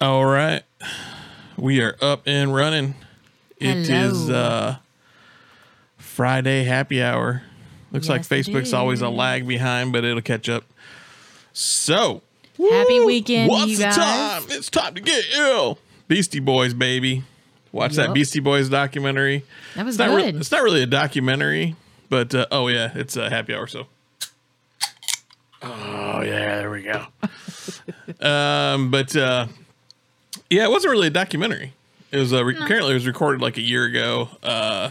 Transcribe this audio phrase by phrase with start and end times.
[0.00, 0.62] All right.
[1.56, 2.94] We are up and running.
[3.58, 4.38] It is Hello.
[4.38, 4.76] uh
[5.98, 7.42] Friday happy hour.
[7.92, 10.64] Looks like Yes, it Facebook's always a lag behind, but it'll catch up.
[11.52, 12.22] So,
[12.58, 13.96] Happy woo, weekend, what's the guys.
[13.96, 14.42] time?
[14.48, 15.78] It's time to get ill.
[16.08, 17.22] Beastie Boys, baby.
[17.70, 19.44] Watch that Beastie Boys documentary.
[19.76, 20.36] That was It's not, re- good.
[20.36, 21.76] it's not really a documentary,
[22.08, 23.66] but uh, oh yeah, it's a happy hour.
[23.68, 23.86] So,
[25.62, 27.06] oh yeah, there we go.
[28.28, 29.46] um, but uh,
[30.50, 31.72] yeah, it wasn't really a documentary.
[32.10, 34.28] It was uh, re- apparently it was recorded like a year ago.
[34.42, 34.90] Uh,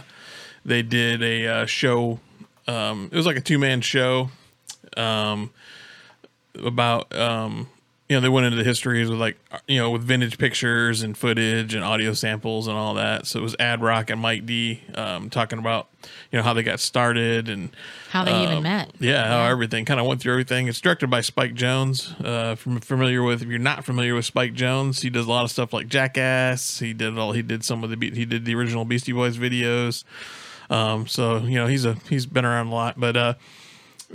[0.64, 2.20] they did a uh, show.
[2.66, 4.30] Um, it was like a two man show.
[4.96, 5.50] Um,
[6.62, 7.68] about um,
[8.14, 9.36] you know they went into the histories with like
[9.66, 13.26] you know with vintage pictures and footage and audio samples and all that.
[13.26, 15.88] So it was Ad Rock and Mike D um, talking about
[16.30, 17.74] you know how they got started and
[18.10, 18.92] How they even um, met.
[19.00, 20.68] Yeah, how everything kind of went through everything.
[20.68, 22.14] It's directed by Spike Jonze.
[22.24, 25.42] Uh, you're familiar with, if you're not familiar with Spike Jonze, he does a lot
[25.42, 26.78] of stuff like Jackass.
[26.78, 27.32] He did all.
[27.32, 28.10] He did some of the.
[28.10, 30.04] He did the original Beastie Boys videos.
[30.70, 33.34] Um, so you know he's a he's been around a lot, but uh,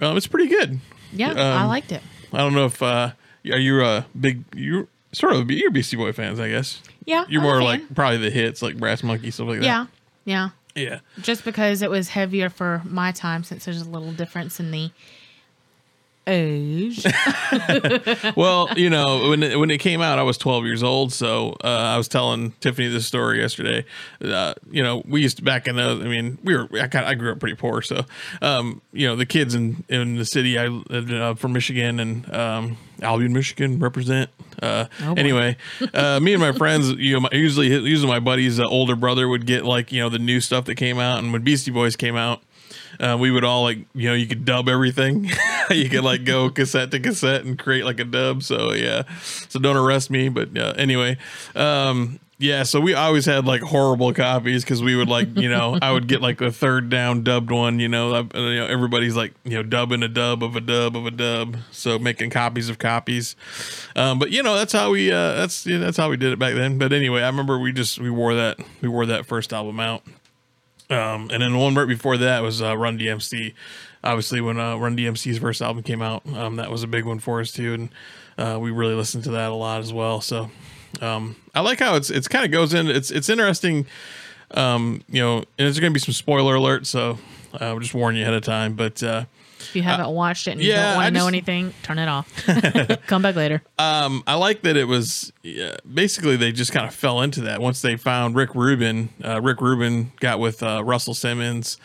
[0.01, 0.79] um, it's pretty good.
[1.11, 2.01] Yeah, I um, liked it.
[2.31, 3.11] I don't know if uh,
[3.45, 6.81] are you a big you're sort of you're Beastie Boy fans, I guess.
[7.05, 9.65] Yeah, You're I'm more like probably the hits like Brass Monkey stuff like that.
[9.65, 9.85] Yeah,
[10.25, 10.49] yeah.
[10.75, 10.99] yeah.
[11.21, 14.91] Just because it was heavier for my time, since there's a little difference in the
[16.29, 17.05] age.
[18.35, 21.11] well, you know, when it, when it came out, I was 12 years old.
[21.11, 23.85] So uh, I was telling Tiffany this story yesterday.
[24.23, 26.01] Uh, you know, we used to back in those.
[26.01, 26.67] I mean, we were.
[26.79, 28.05] I, kind I grew up pretty poor, so
[28.41, 30.57] um, you know, the kids in in the city.
[30.57, 34.29] I lived uh, from Michigan and um, Albion, Michigan, represent.
[34.61, 35.55] Uh, Oh, anyway,
[35.93, 39.27] uh, me and my friends, you know, my, usually usually my buddy's uh, older brother
[39.27, 41.95] would get like you know the new stuff that came out, and when Beastie Boys
[41.95, 42.41] came out.
[42.99, 45.29] Uh, we would all like, you know, you could dub everything.
[45.69, 48.43] you could like go cassette to cassette and create like a dub.
[48.43, 50.29] So yeah, so don't arrest me.
[50.29, 51.17] But uh, anyway,
[51.55, 52.63] um, yeah.
[52.63, 56.07] So we always had like horrible copies because we would like, you know, I would
[56.07, 57.79] get like the third down dubbed one.
[57.79, 60.97] You know, I, you know, everybody's like, you know, dubbing a dub of a dub
[60.97, 61.57] of a dub.
[61.71, 63.37] So making copies of copies.
[63.95, 66.39] Um, but you know, that's how we uh, that's yeah, that's how we did it
[66.39, 66.77] back then.
[66.77, 70.03] But anyway, I remember we just we wore that we wore that first album out.
[70.89, 73.53] Um, and then the one right before that was uh, Run DMC.
[74.03, 77.19] Obviously, when uh, Run DMC's first album came out, um, that was a big one
[77.19, 77.89] for us too, and
[78.37, 80.21] uh, we really listened to that a lot as well.
[80.21, 80.49] So
[81.01, 82.87] um, I like how it's it's kind of goes in.
[82.87, 83.85] It's it's interesting.
[84.51, 87.19] Um, you know, and there's going to be some spoiler alert, so
[87.53, 88.73] uh, I'll just warn you ahead of time.
[88.73, 89.25] But uh,
[89.59, 92.27] if you haven't watched it and you don't want to know anything, turn it off.
[93.07, 93.61] Come back later.
[93.77, 97.61] um, I like that it was yeah, basically they just kind of fell into that
[97.61, 99.09] once they found Rick Rubin.
[99.23, 101.77] Uh, Rick Rubin got with uh, Russell Simmons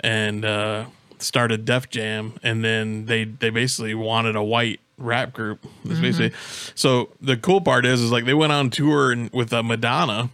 [0.00, 0.86] and uh,
[1.18, 5.64] started Def Jam, and then they they basically wanted a white rap group.
[5.84, 6.32] That's basically
[6.74, 7.10] so.
[7.20, 10.30] The cool part is is like they went on tour and, with uh, Madonna,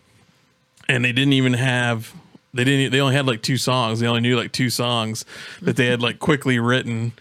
[0.89, 2.15] and they didn't even have.
[2.55, 2.93] They didn't.
[2.93, 4.01] They only had like two songs.
[4.01, 5.25] They only knew like two songs
[5.61, 7.13] that they had like quickly written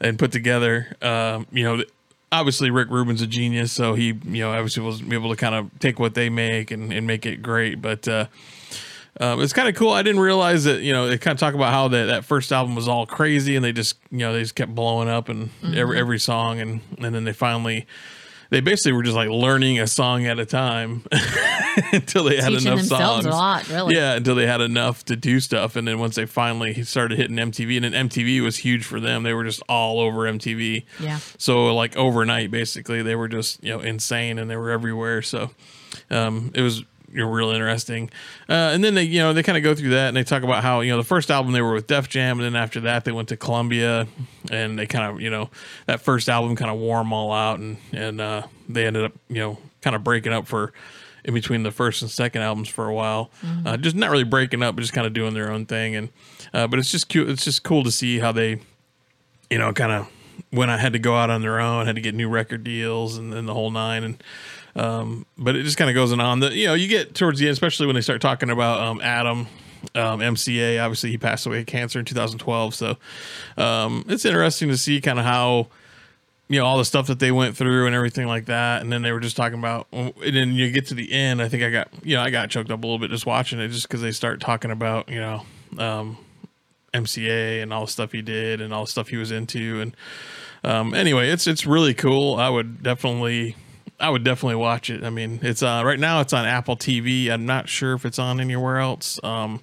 [0.00, 0.96] and put together.
[1.02, 1.82] Um, you know,
[2.30, 5.76] obviously Rick Rubin's a genius, so he, you know, obviously was able to kind of
[5.80, 7.82] take what they make and, and make it great.
[7.82, 8.26] But uh,
[9.20, 9.90] um, it's kind of cool.
[9.90, 12.52] I didn't realize that, you know, they kind of talk about how that, that first
[12.52, 15.50] album was all crazy and they just, you know, they just kept blowing up and
[15.74, 17.86] every every song, and and then they finally.
[18.56, 21.02] They basically were just like learning a song at a time
[21.92, 23.26] until they had Teaching enough songs.
[23.26, 23.94] lot, really.
[23.94, 27.36] Yeah, until they had enough to do stuff, and then once they finally started hitting
[27.36, 29.24] MTV, and then MTV was huge for them.
[29.24, 30.86] They were just all over MTV.
[30.98, 31.18] Yeah.
[31.36, 35.20] So like overnight, basically, they were just you know insane, and they were everywhere.
[35.20, 35.50] So
[36.10, 38.10] um, it was you know real interesting.
[38.48, 40.42] Uh, and then they you know they kind of go through that, and they talk
[40.42, 42.80] about how you know the first album they were with Def Jam, and then after
[42.80, 44.06] that they went to Columbia,
[44.50, 45.50] and they kind of you know
[45.86, 49.12] that first album kind of wore them all out, and and uh, they ended up
[49.28, 50.72] you know kind of breaking up for
[51.24, 53.30] in between the first and second albums for a while.
[53.66, 55.96] Uh, just not really breaking up, but just kind of doing their own thing.
[55.96, 56.08] And
[56.54, 57.28] uh, but it's just cute.
[57.28, 58.60] It's just cool to see how they,
[59.50, 60.08] you know, kind of
[60.50, 63.16] when I had to go out on their own, had to get new record deals
[63.16, 64.04] and then the whole nine.
[64.04, 64.22] And
[64.76, 66.40] um, but it just kind of goes on.
[66.40, 69.00] The you know you get towards the end, especially when they start talking about um,
[69.00, 69.48] Adam.
[69.94, 72.96] Um, MCA obviously he passed away of cancer in 2012 so
[73.56, 75.68] um, it's interesting to see kind of how
[76.48, 79.02] you know all the stuff that they went through and everything like that and then
[79.02, 81.70] they were just talking about and then you get to the end i think i
[81.70, 84.00] got you know i got choked up a little bit just watching it just because
[84.00, 85.42] they start talking about you know
[85.78, 86.16] um
[86.92, 89.96] mca and all the stuff he did and all the stuff he was into and
[90.64, 93.54] um anyway it's it's really cool i would definitely
[93.98, 97.30] i would definitely watch it i mean it's uh right now it's on apple tv
[97.30, 99.60] i'm not sure if it's on anywhere else um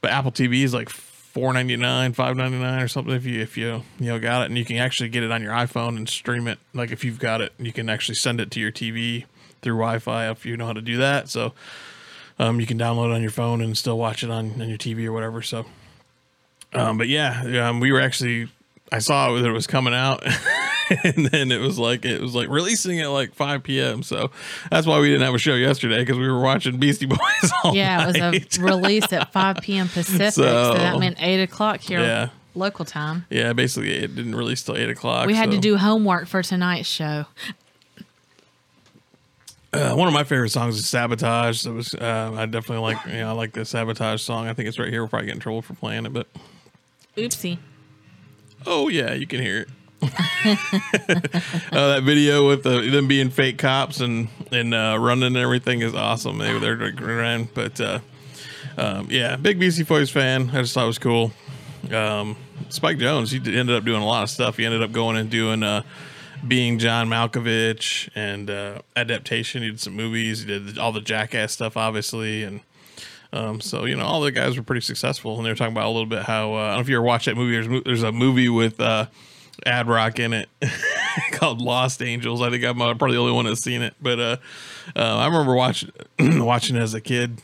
[0.00, 0.88] but apple tv is like
[1.34, 3.12] four ninety nine, five ninety nine, or something.
[3.12, 5.42] If you if you you know got it, and you can actually get it on
[5.42, 6.58] your iPhone and stream it.
[6.72, 9.24] Like if you've got it, you can actually send it to your TV
[9.60, 11.28] through Wi-Fi if you know how to do that.
[11.28, 11.52] So
[12.38, 14.78] um, you can download it on your phone and still watch it on, on your
[14.78, 15.42] TV or whatever.
[15.42, 15.66] So,
[16.72, 18.48] um, but yeah, um, we were actually
[18.92, 20.24] I saw that it was coming out.
[21.04, 24.02] and then it was like it was like releasing at like 5 p.m.
[24.02, 24.30] So
[24.70, 27.18] that's why we didn't have a show yesterday because we were watching Beastie Boys
[27.62, 29.88] all Yeah, it was a release at 5 p.m.
[29.88, 30.42] Pacific, so,
[30.72, 32.28] So- that meant 8 o'clock here Yeah.
[32.54, 33.26] local time.
[33.30, 35.26] yeah, basically it didn't release till eight o'clock.
[35.26, 37.26] We had to do homework for tonight's show.
[39.72, 43.04] Uh, one of my favorite songs is "Sabotage." That was uh, I definitely like.
[43.06, 44.46] You know, I like the "Sabotage" song.
[44.46, 45.00] I think it's right here.
[45.02, 46.28] We'll probably get in trouble for playing it, but
[47.16, 47.58] Oopsie.
[48.66, 49.68] oh yeah, you can hear it.
[50.04, 50.56] Uh,
[51.72, 55.94] that video with the, them being fake cops and and uh, running and everything is
[55.94, 56.38] awesome.
[56.38, 58.00] They they're around, but uh,
[58.76, 60.50] um, yeah, big Beastie Boys fan.
[60.50, 61.32] I just thought it was cool.
[61.92, 62.36] Um,
[62.70, 64.56] Spike Jonze, he ended up doing a lot of stuff.
[64.56, 65.82] He ended up going and doing uh,
[66.46, 69.62] being John Malkovich and uh, adaptation.
[69.62, 70.42] He did some movies.
[70.42, 72.60] He did all the Jackass stuff, obviously, and
[73.32, 75.36] um, so you know all the guys were pretty successful.
[75.36, 76.96] And they were talking about a little bit how uh, I don't know if you
[76.96, 77.60] ever watched that movie.
[77.60, 78.80] There's, there's a movie with
[79.66, 80.48] Ad Rock in it
[81.32, 82.42] called Lost Angels.
[82.42, 84.36] I think I'm uh, probably the only one that's seen it, but uh,
[84.96, 87.40] uh, I remember watching watching it as a kid.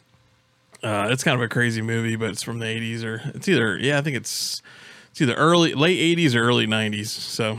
[0.82, 3.76] Uh, it's kind of a crazy movie, but it's from the 80s or it's either
[3.78, 4.62] yeah, I think it's
[5.11, 7.06] it's either early late 80s or early 90s.
[7.08, 7.58] So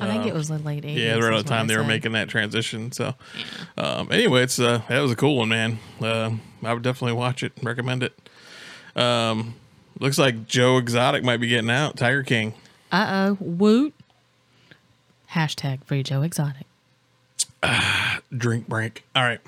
[0.00, 0.96] I think it was the late 80s.
[0.96, 2.92] yeah, at the time they were making that transition.
[2.92, 3.14] So
[3.78, 5.78] um, anyway, it's uh, that was a cool one, man.
[6.00, 6.32] Uh,
[6.62, 7.52] I would definitely watch it.
[7.62, 8.28] Recommend it.
[8.96, 9.54] Um,
[10.00, 11.96] looks like Joe Exotic might be getting out.
[11.96, 12.54] Tiger King.
[12.92, 13.36] Uh oh.
[13.40, 13.94] Woot.
[15.36, 16.66] Hashtag free Joe Exotic.
[18.36, 19.04] drink break.
[19.14, 19.40] All right.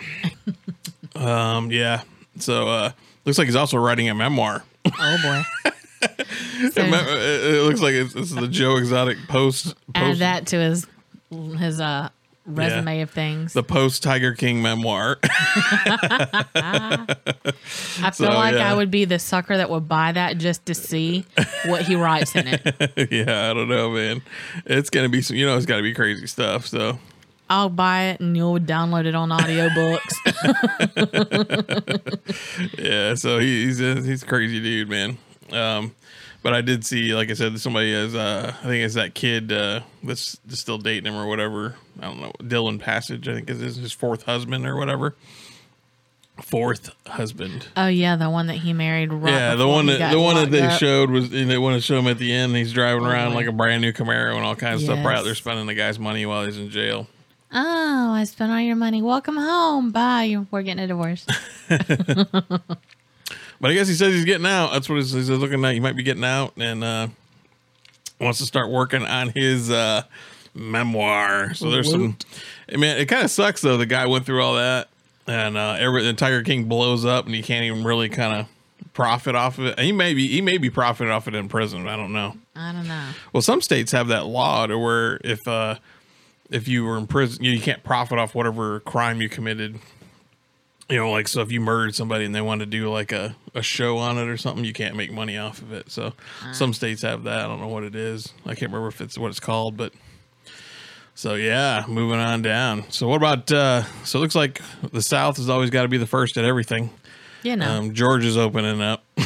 [1.16, 2.02] um, yeah.
[2.38, 2.92] So uh
[3.24, 4.64] looks like he's also writing a memoir.
[4.86, 5.70] Oh boy.
[6.00, 10.46] So, It it looks like it's, this is the Joe Exotic post, add post that
[10.48, 10.86] to his
[11.58, 12.08] his uh
[12.48, 13.52] resume of things.
[13.52, 15.18] the post Tiger King memoir.
[15.22, 17.06] I
[18.12, 18.70] feel so, like yeah.
[18.70, 21.24] I would be the sucker that would buy that just to see
[21.66, 22.60] what he writes in it.
[23.10, 24.22] yeah, I don't know, man.
[24.66, 26.66] It's gonna be some you know it's gotta be crazy stuff.
[26.66, 26.98] So
[27.50, 30.14] I'll buy it and you'll download it on audiobooks.
[32.78, 35.16] yeah, so he, he's a, he's a crazy dude, man.
[35.50, 35.94] Um,
[36.42, 39.52] but I did see, like I said, somebody is uh, I think it's that kid
[39.52, 41.76] uh, that's that's still dating him or whatever.
[42.00, 43.28] I don't know, Dillon Passage.
[43.28, 45.14] I think is his fourth husband or whatever.
[46.40, 47.66] Fourth husband.
[47.76, 50.52] oh yeah, the one that he married right yeah, the one that the one that
[50.52, 50.78] they up.
[50.78, 52.54] showed was and they want to show him at the end.
[52.54, 55.02] He's driving Oh, around like a brand new Camaro and all kinds of stuff.
[55.02, 55.38] There Yes.
[55.38, 57.08] spending the guy's money while he's in jail.
[57.52, 59.02] Oh, I spent all your money.
[59.02, 59.90] Welcome home.
[59.90, 60.36] Bye.
[60.52, 61.26] We're getting a divorce.
[63.60, 64.72] But I guess he says he's getting out.
[64.72, 65.74] That's what he's, he's looking at.
[65.74, 67.08] He might be getting out and uh,
[68.20, 70.02] wants to start working on his uh,
[70.54, 71.54] memoir.
[71.54, 72.16] So there's some.
[72.72, 73.76] I mean, it kind of sucks though.
[73.76, 74.88] The guy went through all that,
[75.26, 78.46] and uh, every the Tiger King blows up, and he can't even really kind of
[78.92, 79.78] profit off of it.
[79.80, 81.88] He may be he may be profiting off it in prison.
[81.88, 82.36] I don't know.
[82.54, 83.10] I don't know.
[83.32, 85.76] Well, some states have that law to where if uh,
[86.50, 89.78] if you were in prison, you, you can't profit off whatever crime you committed.
[90.88, 93.36] You know, like so if you murdered somebody and they want to do like a,
[93.54, 95.90] a show on it or something, you can't make money off of it.
[95.90, 96.14] So
[96.52, 97.40] some states have that.
[97.40, 98.32] I don't know what it is.
[98.46, 99.92] I can't remember if it's what it's called, but
[101.14, 102.90] so yeah, moving on down.
[102.90, 105.98] So what about uh so it looks like the South has always got to be
[105.98, 106.90] the first at everything.
[107.42, 107.70] You know.
[107.70, 109.04] Um, Georgia's opening up.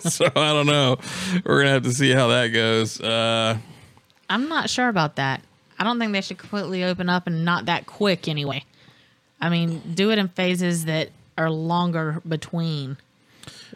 [0.00, 0.96] so I don't know.
[1.44, 3.00] We're gonna have to see how that goes.
[3.00, 3.58] Uh,
[4.30, 5.42] I'm not sure about that.
[5.78, 8.64] I don't think they should completely open up and not that quick anyway.
[9.44, 12.96] I mean, do it in phases that are longer between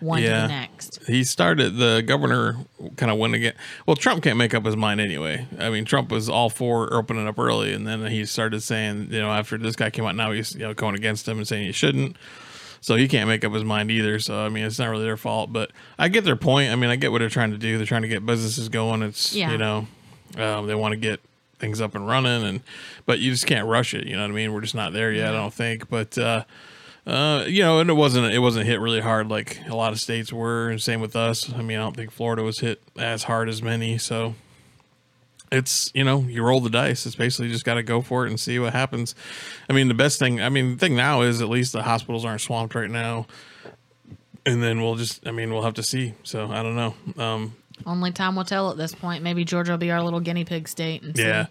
[0.01, 1.01] one to the next.
[1.09, 2.57] he started the governor
[2.97, 3.55] kind of went again.
[3.85, 5.47] Well, Trump can't make up his mind anyway.
[5.59, 9.21] I mean, Trump was all for opening up early, and then he started saying, you
[9.21, 11.67] know, after this guy came out, now he's you know going against him and saying
[11.67, 12.17] he shouldn't.
[12.81, 14.21] So he can't make up his mind either.
[14.21, 16.71] So I mean, it's not really their fault, but I get their point.
[16.71, 17.77] I mean, I get what they're trying to do.
[17.77, 19.03] They're trying to get businesses going.
[19.03, 19.51] It's Yeah.
[19.51, 19.89] you know,
[20.37, 21.21] um, they want to get
[21.59, 22.61] things up and running, and
[23.07, 24.07] but you just can't rush it.
[24.07, 24.53] You know what I mean?
[24.53, 25.35] We're just not there yet.
[25.35, 26.17] I don't think, but.
[26.19, 26.45] uh
[27.09, 29.99] uh, you know, and it wasn't it wasn't hit really hard like a lot of
[29.99, 31.51] states were, and same with us.
[31.55, 33.97] I mean, I don't think Florida was hit as hard as many.
[33.97, 34.35] So
[35.51, 37.07] it's you know, you roll the dice.
[37.07, 39.15] It's basically just got to go for it and see what happens.
[39.71, 40.43] I mean, the best thing.
[40.43, 43.27] I mean, the thing now is at least the hospitals aren't swamped right now,
[44.45, 45.27] and then we'll just.
[45.27, 46.13] I mean, we'll have to see.
[46.25, 46.95] So I don't know.
[47.17, 47.57] Um,
[47.87, 49.23] Only time will tell at this point.
[49.23, 51.03] Maybe Georgia will be our little guinea pig state.
[51.03, 51.23] And see.
[51.25, 51.47] Yeah.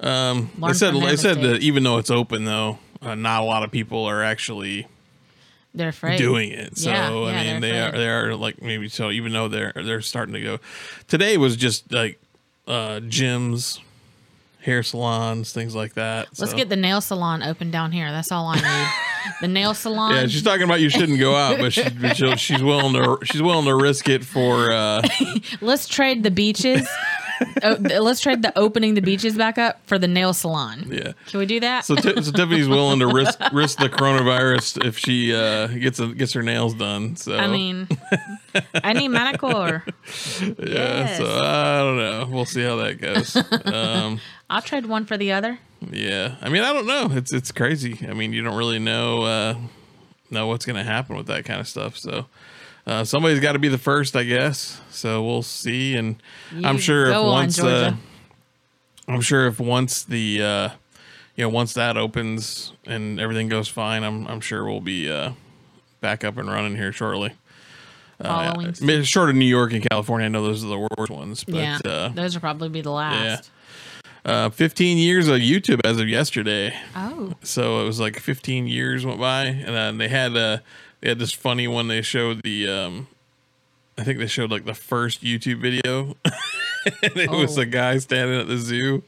[0.00, 3.44] Um, Learn they said they said that even though it's open though, uh, not a
[3.44, 4.86] lot of people are actually
[5.74, 6.78] they're afraid doing it.
[6.78, 9.72] So Yeah, I yeah, mean, they are they are like maybe so even though they're
[9.74, 10.58] they're starting to go.
[11.08, 12.20] Today was just like
[12.68, 13.80] uh gyms
[14.60, 16.28] hair salons, things like that.
[16.38, 18.10] Let's So- get the nail salon open down here.
[18.12, 18.88] That's all I need.
[19.40, 20.14] the nail salon.
[20.14, 21.82] Yeah, she's talking about you shouldn't go out, but, she,
[22.14, 24.70] she'll, she's willing to she's willing to risk it for.
[24.72, 25.02] Uh,
[25.60, 26.86] Let's trade the beaches.
[27.62, 30.88] oh, let's trade the opening the beaches back up for the nail salon.
[30.90, 31.12] yeah.
[31.28, 31.84] Can we do that?
[31.84, 36.08] So, Ti- so Tiffany's willing to risk risk the coronavirus if she uh, gets a,
[36.08, 37.14] gets her nails done.
[37.14, 37.86] So I mean,
[38.74, 39.84] I need manicure.
[40.42, 40.54] yeah.
[40.58, 41.18] yes.
[41.18, 42.28] So I don't know.
[42.28, 43.36] We'll see how that goes.
[43.72, 45.58] Um, I'll trade one for the other.
[45.90, 46.36] yeah.
[46.40, 47.08] I mean, I don't know.
[47.12, 48.06] It's it's crazy.
[48.08, 49.54] I mean, you don't really know uh,
[50.30, 51.96] know what's gonna happen with that kind of stuff.
[51.96, 52.26] So.
[52.86, 54.80] Uh, somebody's got to be the first, I guess.
[54.88, 56.16] So we'll see, and
[56.64, 57.92] I'm sure if go on, once uh,
[59.06, 60.68] I'm sure if once the uh
[61.36, 65.32] you know once that opens and everything goes fine, I'm I'm sure we'll be uh
[66.00, 67.34] back up and running here shortly.
[68.20, 71.44] Uh, short of New York and California, I know those are the worst ones.
[71.44, 73.50] But yeah, uh, those will probably be the last.
[74.28, 76.74] Uh, 15 years of YouTube as of yesterday.
[76.94, 80.58] Oh, So it was like 15 years went by, and then they had uh
[81.00, 81.88] they had this funny one.
[81.88, 83.06] They showed the um,
[83.96, 86.16] I think they showed like the first YouTube video,
[87.02, 87.62] and it was Oh.
[87.62, 89.02] a guy standing at the zoo.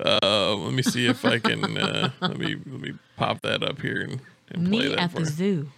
[0.00, 3.80] Uh, let me see if I can uh, let me let me pop that up
[3.80, 4.20] here and,
[4.50, 5.70] and play me that at the zoo.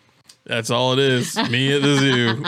[0.48, 1.36] That's all it is.
[1.50, 2.44] Me at the zoo.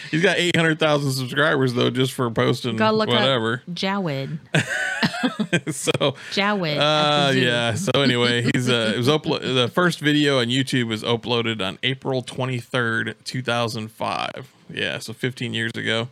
[0.10, 3.62] He's got 800,000 subscribers though, just for posting Go look whatever.
[3.66, 4.38] up Jawed.
[5.74, 6.76] so Jawed.
[6.76, 7.74] Uh, yeah.
[7.74, 11.78] So anyway, he's uh, it was uplo- the first video on YouTube was uploaded on
[11.82, 14.52] April twenty third, two thousand five.
[14.68, 16.08] Yeah, so fifteen years ago.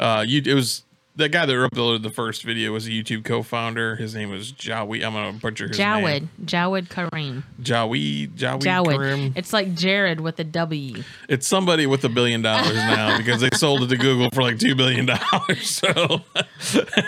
[0.00, 0.82] Uh, you it was
[1.16, 3.96] the guy that uploaded the first video was a YouTube co-founder.
[3.96, 5.04] His name was Jawi.
[5.04, 6.02] I'm gonna butcher his Jawed.
[6.04, 6.30] name.
[6.44, 7.44] Jawed Karim.
[7.62, 8.28] Jawi.
[8.28, 8.60] Jawi.
[8.62, 8.88] Jawed.
[8.90, 9.32] Karim.
[9.34, 11.02] It's like Jared with a W.
[11.28, 14.58] It's somebody with a billion dollars now because they sold it to Google for like
[14.58, 15.82] two billion dollars.
[15.86, 16.20] So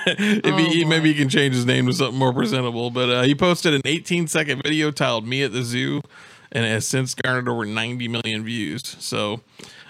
[0.07, 0.89] if Oh, he, boy.
[0.89, 2.91] maybe he can change his name to something more presentable.
[2.91, 6.01] But uh, he posted an 18 second video titled "Me at the Zoo,"
[6.53, 8.97] and it has since garnered over 90 million views.
[8.99, 9.41] So.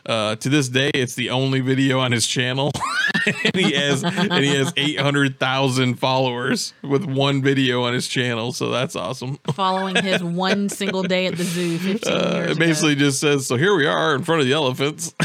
[0.08, 2.72] Uh, to this day, it's the only video on his channel,
[3.26, 8.08] and he has and he has eight hundred thousand followers with one video on his
[8.08, 8.52] channel.
[8.52, 9.36] So that's awesome.
[9.52, 13.00] Following his one single day at the zoo 15 Uh, years it basically ago.
[13.00, 15.14] just says, "So here we are in front of the elephants."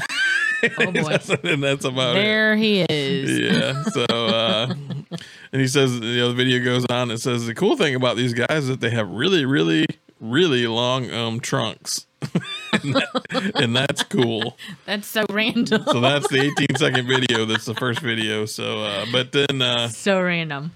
[0.79, 1.17] Oh boy.
[1.43, 2.21] and that's about it.
[2.21, 3.37] There he is.
[3.37, 3.83] Yeah.
[3.83, 4.73] So, uh,
[5.51, 7.11] and he says, you know, the video goes on.
[7.11, 9.85] It says the cool thing about these guys is that they have really, really,
[10.21, 12.07] really long um trunks,
[12.83, 14.57] and, that- and that's cool.
[14.85, 15.83] That's so random.
[15.85, 17.45] So that's the 18 second video.
[17.45, 18.45] That's the first video.
[18.45, 20.71] So, uh, but then, uh, so random.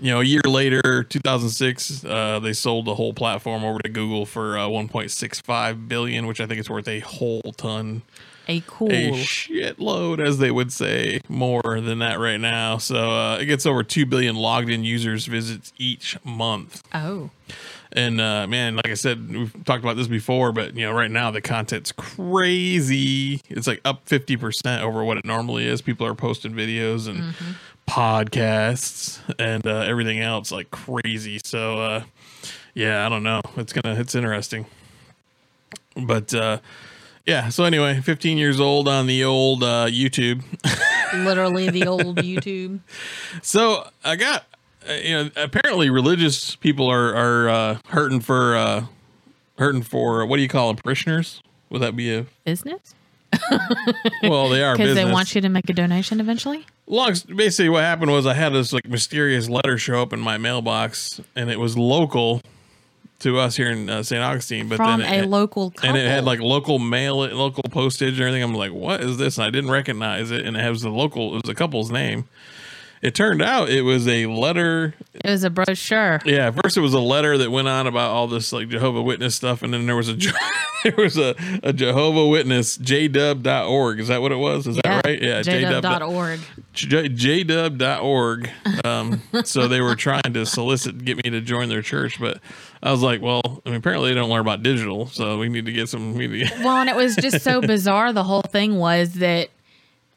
[0.00, 4.26] you know, a year later, 2006, uh, they sold the whole platform over to Google
[4.26, 8.02] for uh, 1.65 billion, which I think is worth a whole ton
[8.48, 8.90] A cool.
[8.92, 12.78] a shitload, as they would say, more than that right now.
[12.78, 16.82] So uh, it gets over two billion logged in users visits each month.
[16.94, 17.30] oh.
[17.92, 21.10] And uh, man, like I said, we've talked about this before, but you know, right
[21.10, 23.40] now the content's crazy.
[23.48, 25.80] It's like up fifty percent over what it normally is.
[25.80, 27.34] People are posting videos and
[27.88, 31.40] podcasts and uh, everything else like crazy.
[31.44, 32.02] So uh,
[32.74, 33.40] yeah, I don't know.
[33.56, 34.66] It's gonna it's interesting,
[35.96, 36.34] but.
[36.34, 36.58] uh
[37.26, 37.50] yeah.
[37.50, 40.42] So anyway, 15 years old on the old uh, YouTube.
[41.14, 42.80] Literally the old YouTube.
[43.42, 44.46] So I got,
[44.86, 48.86] you know, apparently religious people are are uh, hurting for uh,
[49.58, 50.76] hurting for what do you call them?
[50.76, 51.42] Parishioners?
[51.70, 52.26] Would that be a?
[52.44, 52.94] Business?
[54.22, 56.64] Well, they are Because they want you to make a donation eventually?
[56.86, 60.38] Long, basically, what happened was I had this like mysterious letter show up in my
[60.38, 62.40] mailbox, and it was local
[63.20, 64.22] to us here in uh, St.
[64.22, 64.68] Augustine.
[64.68, 65.90] But From then a it, local couple.
[65.90, 68.42] and it had like local mail, local postage and everything.
[68.42, 69.36] I'm like, what is this?
[69.36, 71.36] And I didn't recognize it, and it was the local.
[71.36, 72.28] It was a couple's name.
[73.02, 76.20] It turned out it was a letter it was a brochure.
[76.24, 79.34] Yeah, first it was a letter that went on about all this like Jehovah Witness
[79.34, 80.14] stuff, and then there was a
[80.84, 84.00] there was a, a Jehovah Witness jdub.org.
[84.00, 84.66] Is that what it was?
[84.66, 85.20] Is that right?
[85.20, 86.40] Yeah, jdub.org.
[86.74, 88.50] Jdub.org.
[88.84, 92.40] Um, so they were trying to solicit get me to join their church, but
[92.82, 95.66] I was like, well, I mean, apparently they don't learn about digital, so we need
[95.66, 96.14] to get some.
[96.14, 98.12] We need to get- Well, and it was just so bizarre.
[98.12, 99.48] The whole thing was that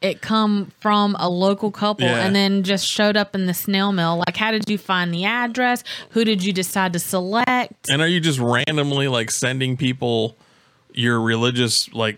[0.02, 2.26] it come from a local couple Yeah.
[2.26, 4.18] and then just showed up in the snail mail.
[4.26, 5.84] Like, how did you find the address?
[6.12, 7.90] Who did you decide to select?
[7.90, 10.36] and are you just randomly like sending people
[10.94, 12.18] your religious like?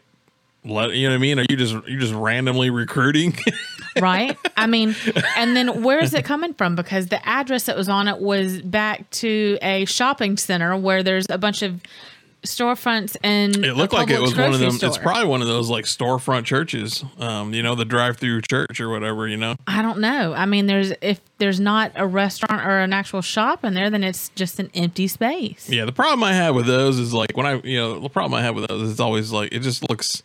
[0.66, 1.40] Let, you know what I mean?
[1.40, 3.36] Are you just you just randomly recruiting?
[4.00, 4.38] right?
[4.56, 4.96] I mean,
[5.36, 6.78] and then where is it coming from?
[6.78, 11.26] Because the address that was on it was back to a shopping center where there's
[11.30, 11.82] a bunch of
[12.44, 14.78] storefronts and It looked like it was one of them.
[14.82, 17.04] It's probably one of those like storefront churches.
[17.18, 19.28] Um, you know, the drive-through church or whatever.
[19.28, 19.56] You know.
[19.68, 20.34] I don't know.
[20.34, 24.04] I mean, there's if there's not a restaurant or an actual shop in there, then
[24.04, 25.70] it's just an empty space.
[25.70, 28.34] Yeah, the problem I have with those is like when I, you know, the problem
[28.34, 30.24] I have with those is always like it just looks,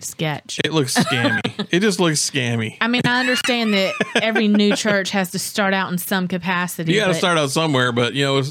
[0.00, 0.60] Sketch.
[0.64, 1.40] it looks scammy.
[1.70, 2.76] it just looks scammy.
[2.80, 6.92] I mean, I understand that every new church has to start out in some capacity.
[6.92, 8.42] You got to start out somewhere, but you know,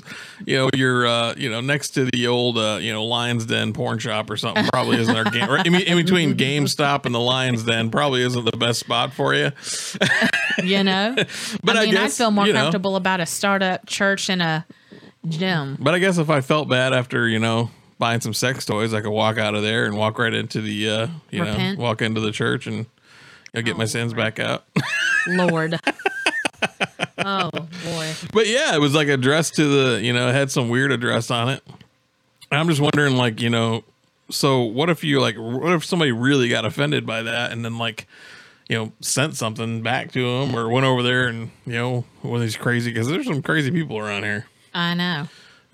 [0.46, 3.72] you know, you're, uh, you know, next to the old, uh, you know, Lions Den
[3.74, 5.50] porn shop or something probably isn't our game.
[5.50, 9.34] Right in, in between GameStop and the Lions Den probably isn't the best spot for
[9.34, 9.52] you.
[10.64, 11.16] You know,
[11.64, 14.30] But I I mean, I guess, feel more you know- comfortable about a startup church
[14.30, 14.66] and a
[15.28, 15.78] gym.
[15.80, 19.02] But I guess if I felt bad after, you know, buying some sex toys, I
[19.02, 21.78] could walk out of there and walk right into the, uh, you Repent.
[21.78, 22.86] know, walk into the church and you
[23.56, 24.66] know, get my sins back out.
[25.28, 25.80] Lord.
[27.20, 28.14] oh boy.
[28.34, 31.32] But yeah, it was like addressed to the, you know, it had some weird address
[31.32, 31.64] on it.
[32.52, 33.84] And I'm just wondering, like, you know,
[34.30, 37.78] so what if you like, what if somebody really got offended by that and then
[37.78, 38.08] like,
[38.70, 42.36] you know, sent something back to them or went over there and you know, one
[42.36, 44.46] of these crazy because there's some crazy people around here.
[44.74, 45.28] I know.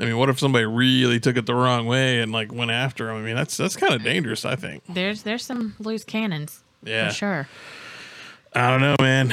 [0.04, 3.08] I mean, what if somebody really took it the wrong way and like went after
[3.08, 3.18] them?
[3.18, 4.46] I mean, that's that's kind of dangerous.
[4.46, 4.84] I think.
[4.90, 6.62] There's there's some loose cannons.
[6.84, 7.10] Yeah.
[7.10, 7.48] For sure.
[8.56, 9.32] I don't know, man.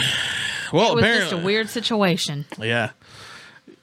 [0.73, 2.47] Well, It was apparently, just a weird situation.
[2.59, 2.91] yeah,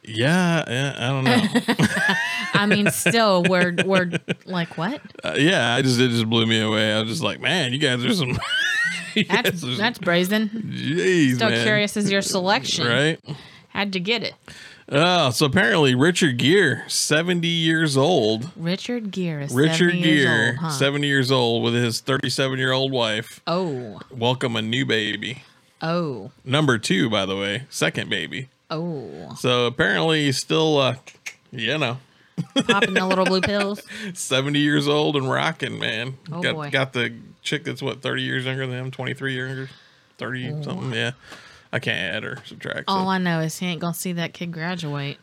[0.04, 0.96] yeah, yeah.
[0.98, 2.16] I don't know.
[2.54, 4.12] I mean, still, we're we're
[4.46, 5.02] like what?
[5.24, 6.94] Uh, yeah, I just it just blew me away.
[6.94, 8.38] I was just like, man, you guys are some.
[9.28, 10.48] That's that's brazen.
[10.50, 11.64] Jeez, Still man.
[11.64, 12.86] curious as your selection.
[12.86, 13.20] right?
[13.70, 14.36] How'd you get it?
[14.90, 18.50] Oh, so apparently Richard Gere, seventy years old.
[18.56, 20.70] Richard Gere is Richard 70 years Gere, old, huh?
[20.70, 25.44] seventy years old, with his thirty-seven-year-old wife, Oh, welcome a new baby.
[25.82, 28.48] oh, Number two, by the way, second baby.
[28.72, 29.36] oh!
[29.38, 30.96] So apparently he's still, uh,
[31.52, 31.98] you know,
[32.68, 33.82] Popping the little blue pills.
[34.14, 36.14] 70 years old and rocking, man.
[36.32, 36.70] Oh, got, boy.
[36.70, 39.70] got the chick that's what, 30 years younger than him, 23 younger,
[40.18, 40.94] 30 something.
[40.94, 41.12] Yeah.
[41.72, 42.90] I can't add or subtract.
[42.90, 42.96] So.
[42.96, 45.18] All I know is he ain't gonna see that kid graduate.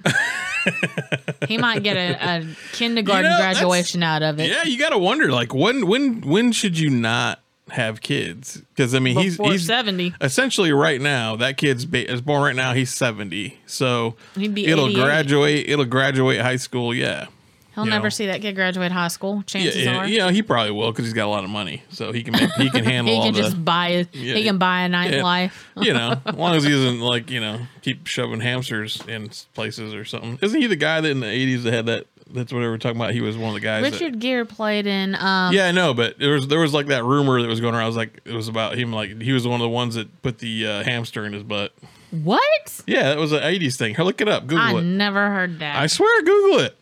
[1.49, 4.49] he might get a, a kindergarten You know, graduation out of it.
[4.51, 7.41] yeah, you got to wonder like when when when should you not
[7.71, 8.63] have kids?
[8.75, 12.43] Because I mean, he's Before he's seventy, essentially right now that kid's ba- is born
[12.43, 12.73] right now.
[12.75, 15.69] He's 70, so He'd be it'll graduate.
[15.69, 16.95] It'll graduate high school.
[16.95, 17.27] Yeah.
[17.75, 18.11] He'll never know.
[18.11, 19.37] see that kid graduate high school.
[19.37, 21.83] Yeah, Chances yeah, are, yeah, he probably will because he's got a lot of money,
[21.91, 24.15] so he can make, he can handle he all can the just buy it.
[24.15, 25.23] Yeah, he can buy a night yeah.
[25.23, 25.69] life.
[25.77, 29.95] you know, as long as he doesn't like, you know, keep shoving hamsters in places
[29.95, 30.39] or something.
[30.43, 32.07] Isn't he the guy that in the eighties that had that?
[32.31, 33.13] That's what we were talking about.
[33.13, 33.83] He was one of the guys.
[33.85, 35.15] that- Richard Gere played in.
[35.15, 37.75] Um, yeah, I know, but there was there was like that rumor that was going
[37.75, 37.85] around.
[37.85, 38.93] It was like it was about him.
[38.93, 41.73] Like he was one of the ones that put the uh, hamster in his butt.
[42.11, 42.83] What?
[42.87, 43.95] Yeah, that was an eighties thing.
[43.95, 44.47] Here, look it up.
[44.47, 44.83] Google I it.
[44.83, 45.77] never heard that.
[45.77, 46.79] I swear, Google it.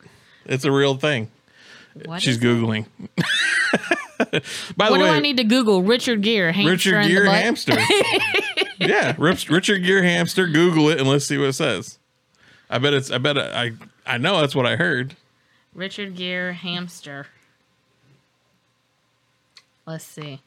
[0.47, 1.31] It's a real thing.
[2.05, 2.87] What She's googling.
[4.77, 5.83] By What the do I need to Google?
[5.83, 7.35] Richard Gere hamster Richard the butt?
[7.35, 7.77] hamster.
[8.79, 10.47] yeah, Richard Gere hamster.
[10.47, 11.99] Google it and let's see what it says.
[12.71, 13.11] I bet it's.
[13.11, 13.73] I bet I.
[14.07, 15.17] I know that's what I heard.
[15.75, 17.27] Richard Gere hamster.
[19.87, 20.41] Let's see.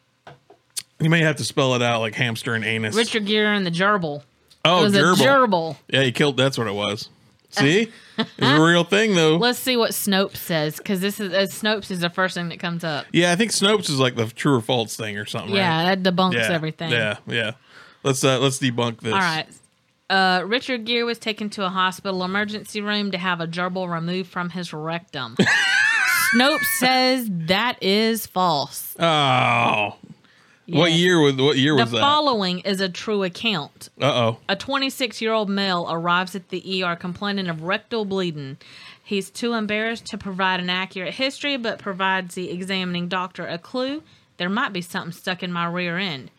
[1.00, 2.96] You may have to spell it out like hamster and anus.
[2.96, 4.24] Richard Gere and the gerbil.
[4.64, 5.14] oh, it was gerbil.
[5.14, 5.78] a gerbil.
[5.90, 6.38] Yeah, he killed.
[6.38, 7.10] That's what it was.
[7.50, 9.38] See, it's a real thing though.
[9.38, 12.60] Let's see what Snopes says, because this is uh, Snopes is the first thing that
[12.60, 13.06] comes up.
[13.12, 15.56] Yeah, I think Snopes is like the true or false thing or something.
[15.56, 16.04] Yeah, right?
[16.04, 16.92] that debunks yeah, everything.
[16.92, 17.52] Yeah, yeah.
[18.04, 19.14] Let's uh let's debunk this.
[19.14, 19.48] All right.
[20.08, 24.30] Uh, Richard Gere was taken to a hospital emergency room to have a gerbil removed
[24.30, 25.36] from his rectum.
[26.34, 28.96] Snopes says that is false.
[29.00, 29.96] Oh,
[30.68, 31.98] what year was what year The was that?
[31.98, 33.90] The following is a true account.
[34.02, 34.38] Uh oh.
[34.50, 38.58] A 26 year old male arrives at the ER complaining of rectal bleeding.
[39.04, 44.02] He's too embarrassed to provide an accurate history, but provides the examining doctor a clue.
[44.38, 46.32] There might be something stuck in my rear end.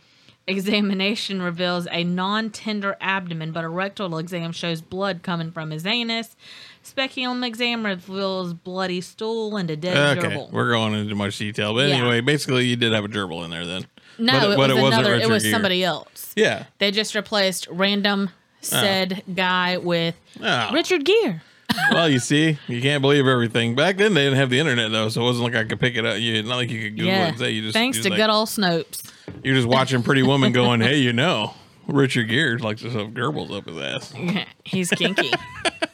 [0.49, 5.85] Examination reveals a non tender abdomen, but a rectal exam shows blood coming from his
[5.85, 6.37] anus.
[6.85, 10.53] Speculum exam reveals bloody stool and a dead Okay, gerbil.
[10.53, 11.97] we're going into much detail, but Yeah.
[11.97, 13.87] anyway, basically, you did have a gerbil in there then.
[14.19, 15.15] No, But it, but was wasn't another.
[15.17, 16.33] It was somebody else.
[16.37, 16.65] Yeah.
[16.79, 18.33] They just replaced random ah.
[18.61, 20.73] said guy with Oh.
[20.73, 21.41] Richard Gere.
[21.93, 23.75] well, you see, you can't believe everything.
[23.75, 25.97] Back then, they didn't have the internet though, so it wasn't like I could pick
[25.97, 26.19] it up.
[26.19, 27.17] You not like you could Google it.
[27.17, 29.11] And say you just Thanks you're to like- good old Snopes.
[29.43, 31.55] You're just watching Pretty Woman, going, "Hey, you know,
[31.87, 34.13] Richard Gere likes to shove gerbils up his ass.
[34.65, 35.31] He's kinky.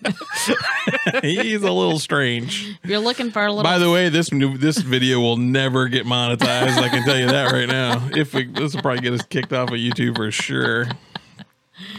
[1.22, 3.62] He's a little strange." You're looking for a little.
[3.62, 6.78] By the way, this new, this video will never get monetized.
[6.78, 8.08] I can tell you that right now.
[8.12, 10.88] If we, this will probably get us kicked off of YouTube for sure,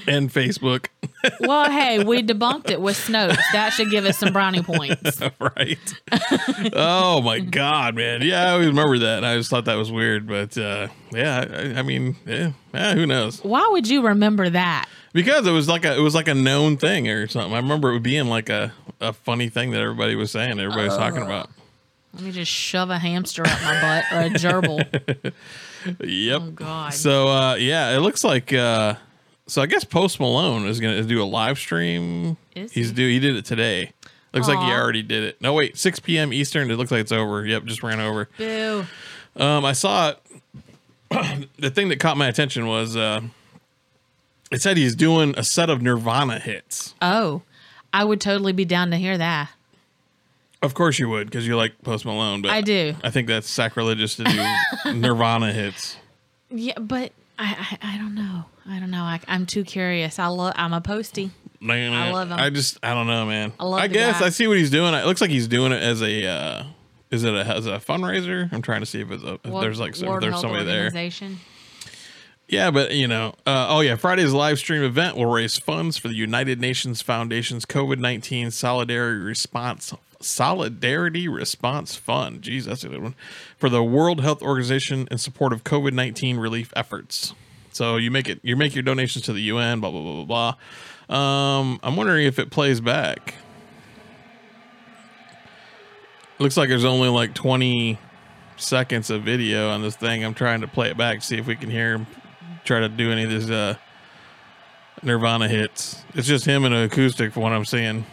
[0.08, 0.88] and Facebook.
[1.40, 3.40] Well, hey, we debunked it with Snopes.
[3.54, 5.22] That should give us some brownie points.
[5.40, 5.94] right.
[6.74, 8.22] oh my god, man.
[8.22, 9.24] Yeah, I always remember that.
[9.24, 13.06] I just thought that was weird, but uh, yeah, I, I mean, yeah, yeah, who
[13.06, 13.42] knows?
[13.42, 14.90] Why would you remember that?
[15.14, 17.54] Because it was like a it was like a known thing or something.
[17.54, 20.98] I remember it being like a, a funny thing that everybody was saying, everybody was
[20.98, 21.50] talking about.
[22.14, 25.34] Let me just shove a hamster up my butt or a gerbil.
[26.00, 26.42] Yep.
[26.42, 26.94] Oh, God.
[26.94, 28.96] So uh, yeah, it looks like uh,
[29.48, 29.62] so.
[29.62, 32.38] I guess Post Malone is gonna do a live stream.
[32.56, 32.96] Is He's he?
[32.96, 33.92] do he did it today.
[34.34, 35.42] Looks like he already did it.
[35.42, 36.34] No wait, 6 p.m.
[36.34, 36.72] Eastern.
[36.72, 37.46] It looks like it's over.
[37.46, 38.28] Yep, just ran over.
[38.36, 38.86] Boo.
[39.36, 41.50] Um, I saw it.
[41.60, 43.22] the thing that caught my attention was uh,
[44.52, 46.96] it said he's doing a set of Nirvana hits.
[47.00, 47.44] Oh,
[47.94, 49.50] I would totally be down to hear that.
[50.64, 52.42] Of course you would, because you like Post Malone.
[52.42, 52.96] But I do.
[53.04, 55.98] I think that's sacrilegious to do Nirvana hits.
[56.50, 58.46] Yeah, but I, I, I don't know.
[58.68, 59.04] I don't know.
[59.04, 60.20] I, I'm too curious.
[60.20, 60.54] I love.
[60.56, 61.32] I'm a postie.
[61.60, 62.40] Man, I love him.
[62.40, 63.54] I just, I don't know, man.
[63.60, 64.26] I love the guess guy.
[64.26, 64.94] I see what he's doing.
[64.94, 66.26] It looks like he's doing it as a.
[66.26, 66.64] Uh,
[67.10, 68.52] is it a, as a fundraiser?
[68.52, 70.66] I'm trying to see if it's a, if World- there's like some, if there's somebody
[70.66, 70.92] there.
[72.50, 76.08] Yeah, but you know, uh, oh yeah, Friday's live stream event will raise funds for
[76.10, 79.94] the United Nations Foundation's COVID nineteen Solidarity Response
[80.24, 82.42] Solidarity Response Fund.
[82.42, 83.16] Jeez, that's a good one
[83.58, 87.34] for the World Health Organization in support of COVID nineteen relief efforts.
[87.72, 89.80] So you make it, you make your donations to the UN.
[89.80, 90.56] Blah blah blah blah
[91.10, 91.18] blah.
[91.18, 93.36] Um, I'm wondering if it plays back.
[96.40, 98.00] Looks like there's only like 20
[98.58, 100.26] seconds of video on this thing.
[100.26, 102.08] I'm trying to play it back, see if we can hear him
[102.64, 103.76] try to do any of these uh,
[105.02, 106.04] Nirvana hits.
[106.14, 108.06] It's just him and an acoustic, from what I'm seeing.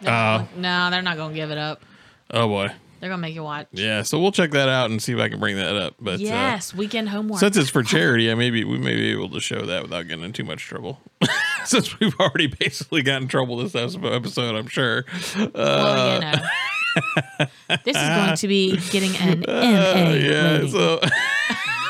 [0.00, 1.82] They're Uh, gonna- no, they're not gonna give it up.
[2.30, 2.68] Oh boy,
[3.00, 3.66] They're gonna make you watch.
[3.72, 4.02] yeah.
[4.02, 5.94] So we'll check that out and see if I can bring that up.
[6.00, 7.40] But yes, weekend uh, homework.
[7.40, 10.24] since it's for charity, I maybe we may be able to show that without getting
[10.24, 11.00] in too much trouble.
[11.64, 15.04] since we've already basically got in trouble this episode, I'm sure.
[15.36, 17.46] Uh, well, you know,
[17.84, 20.52] this is going to be getting an uh, MA yeah.
[20.52, 20.68] rating.
[20.70, 21.00] So.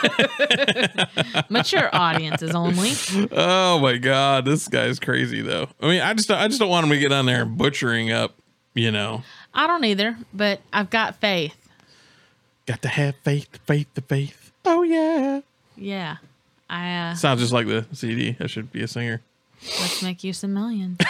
[1.48, 2.90] Mature audiences only.
[3.32, 5.68] Oh my god, this guy's crazy though.
[5.80, 8.10] I mean, I just I just don't want him to get on there and butchering
[8.12, 8.34] up.
[8.74, 11.56] You know, I don't either, but I've got faith.
[12.66, 14.52] got to have faith, faith, the faith.
[14.64, 15.40] Oh yeah,
[15.76, 16.16] Yeah,
[16.70, 18.36] I uh, sounds just like the CD.
[18.38, 19.20] I should be a singer.
[19.80, 20.98] let's make you some millions.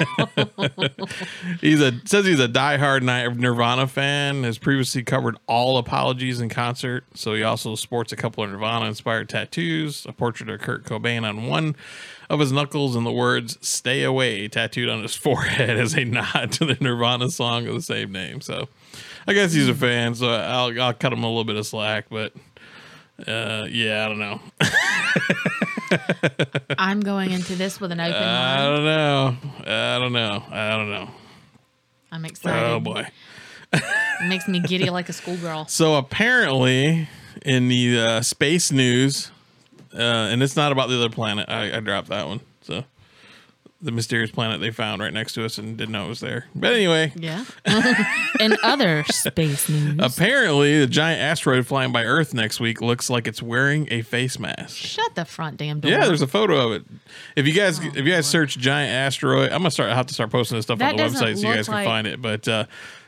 [1.60, 4.44] He's a says he's a diehard Ni- Nirvana fan.
[4.44, 7.04] Has previously covered all apologies in concert.
[7.14, 11.28] So he also sports a couple of Nirvana inspired tattoos, a portrait of Kurt Cobain
[11.28, 11.76] on one
[12.28, 16.52] of his knuckles, and the words "Stay Away" tattooed on his forehead as a nod
[16.52, 18.40] to the Nirvana song of the same name.
[18.40, 18.68] So
[19.26, 20.14] I guess he's a fan.
[20.14, 22.32] So I'll I'll cut him a little bit of slack, but.
[23.26, 24.40] Uh, yeah, I don't know.
[26.78, 28.22] I'm going into this with an open mind.
[28.22, 29.36] I don't know.
[29.66, 30.42] I don't know.
[30.50, 31.10] I don't know.
[32.12, 32.64] I'm excited.
[32.64, 33.06] Oh boy.
[33.72, 35.66] It makes me giddy like a schoolgirl.
[35.66, 37.08] So apparently,
[37.44, 39.30] in the uh, space news,
[39.94, 41.48] uh, and it's not about the other planet.
[41.48, 42.40] I, I dropped that one.
[43.82, 46.20] So the mysterious planet they found right next to us and didn't know it was
[46.20, 46.46] there.
[46.54, 47.44] But anyway, Yeah.
[48.40, 49.96] In other space news.
[49.98, 54.38] apparently the giant asteroid flying by Earth next week looks like it's wearing a face
[54.38, 54.76] mask.
[54.76, 55.90] Shut the front damn door.
[55.90, 56.84] Yeah, there's a photo of it.
[57.36, 60.14] If you guys if you guys search giant asteroid, I'm gonna start I have to
[60.14, 62.20] start posting this stuff That on the website so you guys can like- find it.
[62.20, 62.64] But uh,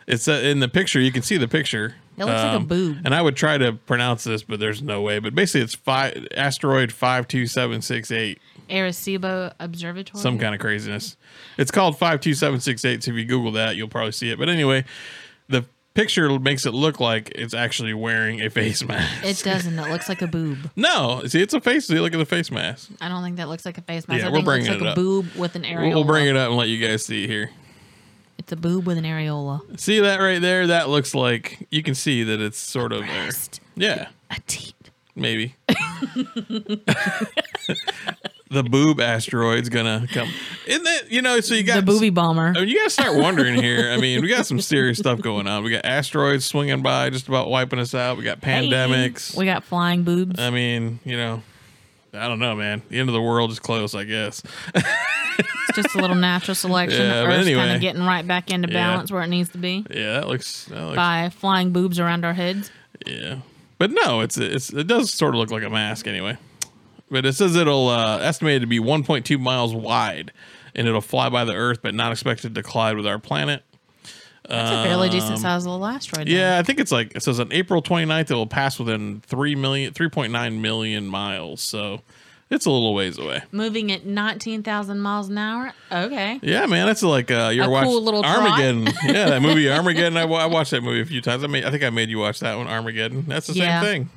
[0.07, 1.01] it's uh, in the picture.
[1.01, 1.95] You can see the picture.
[2.19, 2.99] Um, It looks like a boob.
[3.05, 5.19] And I would try to pronounce this, but there's no way.
[5.19, 8.39] But basically, it's five asteroid five two seven six eight.
[8.73, 10.21] Arecibo Observatory.
[10.21, 11.17] Some kind of craziness.
[11.59, 13.03] It's called five two seven six eight.
[13.05, 14.39] So if you Google that, you'll probably see it.
[14.39, 14.85] But anyway,
[15.49, 19.25] the picture makes it look like it's actually wearing a face mask.
[19.25, 19.79] It doesn't.
[19.79, 20.71] It looks like a boob.
[20.77, 21.87] no, see, it's a face.
[21.87, 22.91] See, look at the face mask.
[23.01, 24.21] I don't think that looks like a face mask.
[24.21, 25.81] Yeah, I we're think it looks bringing like it a boob with an areola.
[25.81, 27.51] We'll, we'll bring it up and let you guys see here.
[28.39, 29.79] It's a boob with an areola.
[29.79, 30.67] See that right there?
[30.67, 33.25] That looks like you can see that it's sort of there.
[33.25, 33.61] Breast.
[33.77, 34.75] Yeah, A teat.
[35.15, 35.55] maybe.
[38.53, 40.29] the boob asteroid's gonna come.
[40.67, 41.11] Isn't it?
[41.11, 42.53] You know, so you got The booby bomber.
[42.57, 43.91] I mean, you gotta start wondering here.
[43.91, 45.65] I mean, we got some serious stuff going on.
[45.65, 48.17] We got asteroids swinging by, just about wiping us out.
[48.19, 49.37] We got pandemics.
[49.37, 50.39] We got flying boobs.
[50.39, 51.43] I mean, you know,
[52.15, 52.83] I don't know, man.
[52.89, 54.43] The end of the world is close, I guess.
[54.75, 57.01] It's just a little natural selection.
[57.01, 58.75] Yeah, Earth's kind of getting right back into Yeah.
[58.75, 60.67] balance where it needs to be Yeah, that looks.
[60.67, 62.71] That looks by flying boobs around our heads.
[63.07, 63.37] Yeah,
[63.79, 66.37] but no, it's it's it does sort of look like a mask anyway.
[67.13, 70.33] But it says it'll uh, estimated to be 1.2 miles wide,
[70.75, 73.63] and it'll fly by the Earth, but not expected to collide with our planet.
[74.49, 76.27] That's a fairly decent sized little asteroid.
[76.29, 79.21] Um, Yeah, I think it's like it says on April 29th it will pass within
[79.27, 81.61] 3 million 3.9 million miles.
[81.63, 82.01] So
[82.51, 83.43] It's a little ways away.
[83.53, 85.73] Moving at 19,000 miles an hour?
[85.93, 86.41] Okay.
[86.43, 88.25] Yeah, man, that's like uh, you're A watching cool little.
[88.25, 88.87] Armageddon.
[89.05, 90.17] yeah, that movie Armageddon.
[90.17, 91.45] I, I watched that movie a few times.
[91.45, 93.25] I made, I think I made you watch that one, Armageddon.
[93.29, 93.81] That's the Yeah.
[93.81, 94.11] same thing.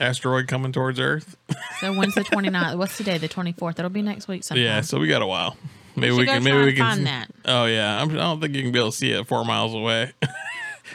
[0.00, 1.36] Asteroid coming towards Earth.
[1.80, 2.76] So when's the 29th?
[2.78, 3.18] What's today?
[3.18, 3.78] The 24th.
[3.78, 4.64] It'll be next week sometime.
[4.64, 5.56] yeah, so we got a while.
[5.96, 6.44] Maybe we go can.
[6.44, 7.28] Maybe we can find that.
[7.44, 9.74] Oh yeah, I'm, I don't think you can be able to see it four miles
[9.74, 10.12] away.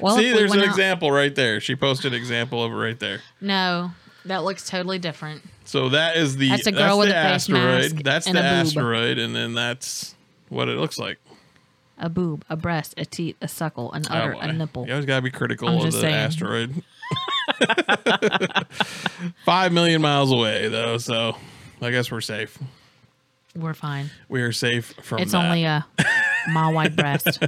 [0.01, 1.59] Well, see, we there's an out- example right there.
[1.59, 3.21] She posted an example of it right there.
[3.39, 3.91] No,
[4.25, 5.43] that looks totally different.
[5.65, 8.03] So that is the That's a girl with the a asteroid.
[8.03, 10.15] That's the asteroid, and then that's
[10.49, 11.19] what it looks like.
[11.99, 14.39] A boob, a breast, a teat, a suckle, an Oh, udder, boy.
[14.39, 14.85] a nipple.
[14.87, 16.15] You always gotta be critical I'm of the saying.
[16.15, 16.83] asteroid.
[19.45, 21.35] Five million miles away, though, so
[21.81, 22.57] I guess we're safe.
[23.55, 24.09] We're fine.
[24.29, 25.45] We are safe from It's that.
[25.45, 25.85] only a
[26.49, 27.39] my white breast.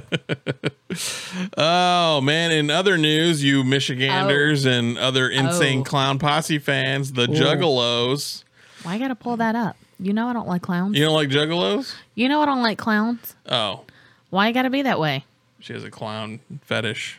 [1.58, 2.52] Oh man!
[2.52, 4.70] In other news, you Michiganders oh.
[4.70, 5.84] and other insane Oh.
[5.84, 8.44] clown posse fans, the Juggalos.
[8.82, 9.76] Why you gotta pull that up?
[9.98, 10.96] You know I don't like clowns.
[10.96, 11.94] You don't like Juggalos?
[12.14, 13.34] You know I don't like clowns.
[13.46, 13.82] Oh,
[14.30, 15.24] Why you gotta be that way?
[15.58, 17.18] she has a clown fetish.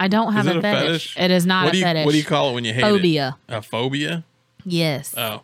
[0.00, 1.14] I don't have a, a fetish.
[1.14, 1.16] fetish?
[1.18, 2.06] It is not what a do you fetish.
[2.06, 3.36] What do you call it when you hate Phobia.
[3.48, 3.54] it?
[3.54, 4.24] A phobia.
[4.64, 5.14] Yes.
[5.16, 5.42] Oh.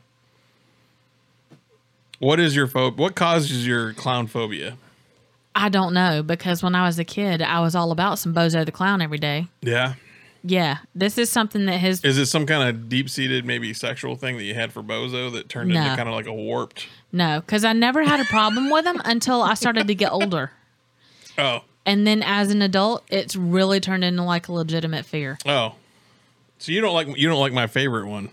[2.19, 2.97] What is your phob?
[2.97, 4.77] What causes your clown phobia?
[5.55, 8.64] I don't know because when I was a kid, I was all about some Bozo
[8.64, 9.47] the Clown every day.
[9.62, 9.95] Yeah.
[10.47, 14.14] Yeah, this is something that has Is it some kind of deep seated, maybe sexual
[14.14, 16.87] thing that you had for Bozo that turned into kind of like a warped?
[17.12, 20.51] no, because I never had a problem with him until I started to get older,
[21.38, 21.62] Oh.
[21.87, 25.38] And then as an adult, it's really turned into like a legitimate fear.
[25.47, 25.75] Oh.
[26.59, 28.31] So you don't like you don't like my favorite one.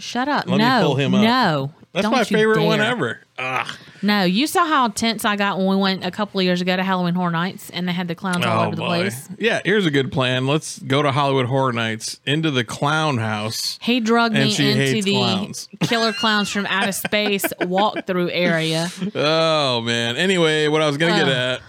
[0.00, 0.46] Shut up!
[0.46, 1.22] Let me no, pull him up.
[1.22, 3.20] no, That's don't my favorite one ever.
[3.36, 3.76] Ah.
[4.00, 6.76] No, you saw how tense I got when we went a couple of years ago
[6.76, 9.28] to Halloween Horror Nights, and they had the clowns all Oh over the place.
[9.38, 10.46] Yeah, here's a good plan.
[10.46, 13.76] Let's go to Hollywood Horror Nights into the clown house.
[13.82, 15.68] He drugged me into the clowns.
[15.80, 18.88] killer clowns from outer space walkthrough area.
[19.16, 20.16] Oh man.
[20.16, 21.60] Anyway, what I was gonna get Oh, at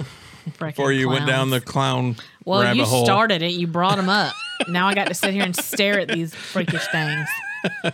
[0.57, 3.05] before you went down the clown Well, you hole.
[3.05, 3.51] started it.
[3.51, 4.33] You brought them up.
[4.67, 7.27] now I got to sit here and stare at these freakish things.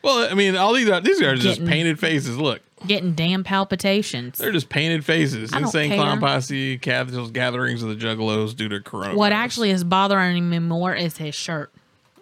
[0.00, 2.38] Well, I mean, all these are, these are just Getting- painted faces.
[2.38, 4.38] Look, Getting damn palpitations.
[4.38, 5.52] they're just painted faces.
[5.52, 9.16] I Insane clown posse cathedral gatherings of the Juggalos due to corona.
[9.16, 11.72] What actually is bothering me more is his shirt.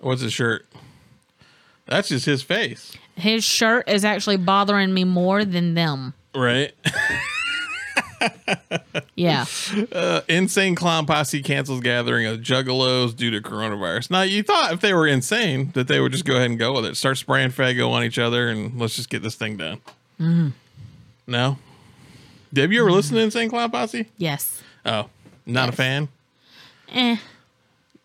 [0.00, 0.64] What's his shirt?
[1.84, 6.14] That's just his face, His shirt is actually bothering me more than them.
[6.34, 6.72] right?
[9.16, 9.46] Yeah.
[9.92, 14.10] Uh, insane clown posse cancels gathering of Juggalos due to coronavirus.
[14.10, 16.74] Now, you thought if they were insane that they would just go ahead and go
[16.74, 19.80] with it, start spraying Faygo on each other, and let's just get this thing done.
[20.20, 20.48] Mm-hmm.
[21.26, 21.56] No.
[22.54, 24.06] Have you ever listened to Insane Clown Posse?
[24.18, 24.62] Yes.
[24.84, 25.08] Oh,
[25.46, 26.08] not a fan.
[26.92, 27.16] Eh.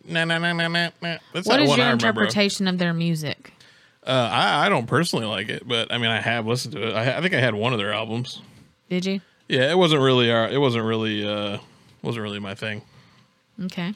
[0.08, 1.17] Nah, nah, nah, nah, nah, nah.
[1.34, 3.54] That's What is your I interpretation of their music?
[4.06, 6.93] Uh, I, I don't personally like it, but I mean, I have listened to it.
[6.93, 8.41] I, I think I had one of their albums.
[8.89, 9.21] Did you?
[9.52, 10.32] Yeah, it wasn't really.
[10.32, 11.28] Uh, it wasn't really.
[11.28, 11.58] Uh,
[12.02, 12.82] wasn't really my thing.
[13.66, 13.94] Okay.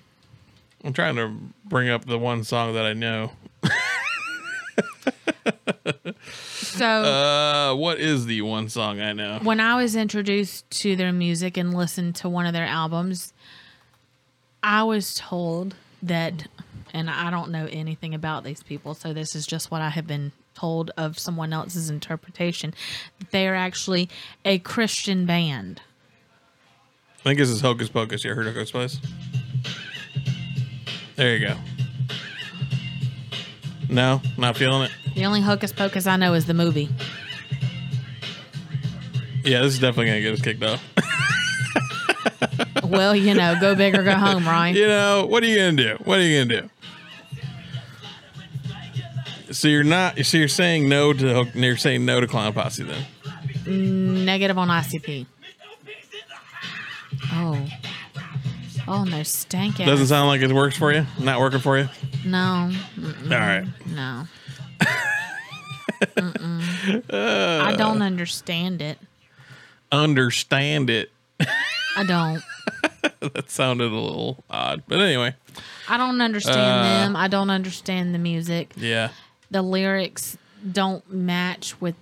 [0.84, 3.32] I'm trying to bring up the one song that I know.
[6.44, 9.40] So Uh, what is the one song I know?
[9.44, 13.32] when I was introduced to their music and listened to one of their albums,
[14.62, 16.48] I was told that,
[16.94, 20.06] and I don't know anything about these people, so this is just what I have
[20.06, 22.74] been told of someone else's interpretation.
[23.32, 24.10] They are actually
[24.44, 25.82] a Christian band.
[27.20, 28.24] I think this is Hocus Pocus.
[28.24, 29.00] You ever heard of Hocus Pocus?
[31.16, 31.56] There you go.
[33.90, 34.92] No, not feeling it.
[35.16, 36.90] The only Hocus Pocus I know is the movie.
[39.44, 40.84] Yeah, this is definitely gonna get us kicked off.
[42.84, 44.76] Well, you know, go big or go home, right?
[44.76, 45.98] you know, what are you gonna do?
[46.04, 46.70] What are you gonna do?
[49.66, 50.24] So you're not.
[50.24, 51.48] So you're saying no to.
[51.56, 54.24] You're saying no to Clown Posse then?
[54.24, 55.26] Negative on ICP.
[57.34, 57.66] Oh.
[58.88, 59.88] Oh, no, stank ass.
[59.88, 61.08] Doesn't sound like it works for you.
[61.20, 61.90] Not working for you.
[62.24, 62.70] No,
[63.24, 63.66] All right.
[63.88, 64.28] no.
[66.16, 67.12] Mm-mm.
[67.12, 69.00] I don't understand it.
[69.92, 71.10] Understand it.
[71.40, 72.44] I don't.
[73.34, 75.34] That sounded a little odd, but anyway.
[75.90, 77.16] I don't understand Uh, them.
[77.16, 78.72] I don't understand the music.
[78.76, 79.10] Yeah.
[79.52, 80.38] The lyrics
[80.72, 81.96] don't match with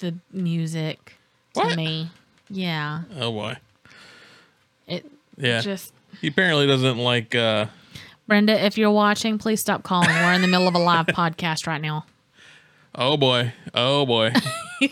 [0.00, 1.14] the music
[1.54, 1.76] to What?
[1.76, 2.10] me.
[2.48, 3.02] Yeah.
[3.18, 3.56] Oh boy.
[4.86, 5.60] It Yeah.
[5.60, 7.34] just He apparently doesn't like.
[7.34, 7.66] uh
[8.26, 10.08] Brenda, if you're watching, please stop calling.
[10.08, 12.06] We're in the middle of a live podcast right now.
[12.94, 13.52] Oh boy.
[13.74, 14.32] Oh boy.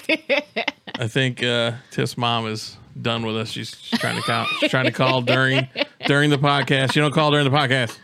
[0.99, 3.51] I think uh Tiff's mom is done with us.
[3.51, 4.45] She's, she's trying to call.
[4.61, 5.69] She's trying to call during
[6.07, 6.95] during the podcast.
[6.97, 7.97] You don't call during the podcast.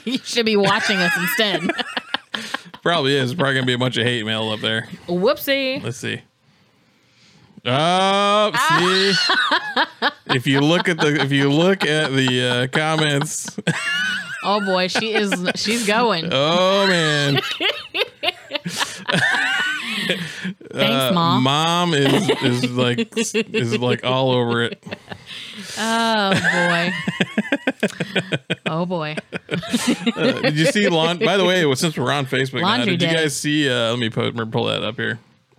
[0.06, 1.62] you should be watching us instead.
[2.86, 3.34] Probably is.
[3.34, 4.86] Probably gonna be a bunch of hate mail up there.
[5.08, 5.82] Whoopsie.
[5.82, 6.22] Let's see.
[7.64, 10.06] Oh, see.
[10.36, 13.58] if you look at the if you look at the uh, comments,
[14.44, 15.32] Oh boy, she is.
[15.56, 16.28] She's going.
[16.30, 17.40] oh man,
[20.72, 21.42] Thanks, Uh, mom.
[21.42, 24.82] mom is is like is like all over it.
[25.78, 26.92] Oh boy.
[28.66, 29.16] oh boy.
[29.50, 33.10] Uh, did you see laun- By the way, since we're on Facebook now, Laundry did
[33.10, 33.68] you guys see?
[33.68, 35.18] Uh, let me put, pull that up here.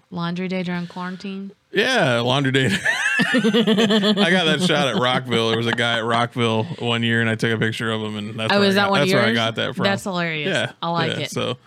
[0.09, 1.51] Laundry day during quarantine.
[1.71, 2.67] Yeah, laundry day.
[2.67, 5.49] I got that shot at Rockville.
[5.49, 8.15] There was a guy at Rockville one year, and I took a picture of him,
[8.15, 9.83] and that's Oh, where is I that got, one that's where I got that from.
[9.83, 10.47] That's hilarious.
[10.47, 11.31] Yeah, I like yeah, it.
[11.31, 11.57] So,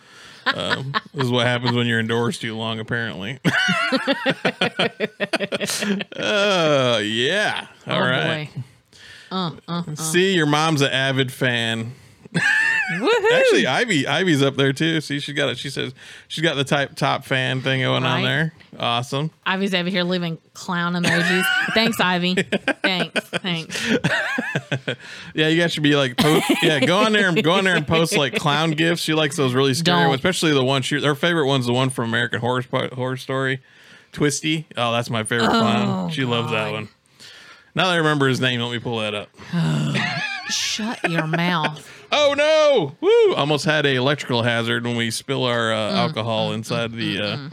[0.46, 3.38] um, this is what happens when you're indoors too long, apparently.
[6.16, 7.66] Oh yeah!
[7.86, 8.50] All oh right.
[9.30, 9.94] Uh, uh, uh.
[9.94, 11.92] See, your mom's an avid fan.
[12.98, 13.32] Woohoo!
[13.32, 15.00] Actually, Ivy, Ivy's up there too.
[15.00, 15.58] See, she got it.
[15.58, 15.94] She says
[16.28, 18.52] she's got the type top fan thing going on there.
[18.78, 19.30] Awesome.
[19.46, 21.44] Ivy's over here leaving clown emojis.
[21.74, 22.34] Thanks, Ivy.
[22.82, 23.20] Thanks.
[23.28, 23.98] Thanks.
[25.34, 27.76] Yeah, you guys should be like, post, yeah, go on there and go on there
[27.76, 29.00] and post like clown gifts.
[29.00, 30.08] She likes those really scary Don't.
[30.08, 33.60] ones, especially the one she her favorite one's the one from American Horror Horror Story,
[34.12, 34.66] Twisty.
[34.76, 36.08] Oh, that's my favorite clown.
[36.08, 36.88] Oh, She loves that oh, one.
[37.74, 39.28] Now that I remember his name, let me pull that up.
[40.50, 41.86] Shut your mouth.
[42.12, 42.96] Oh no!
[43.00, 43.34] Woo!
[43.36, 47.20] Almost had a electrical hazard when we spill our Mm, uh, alcohol inside the.
[47.20, 47.48] Uh,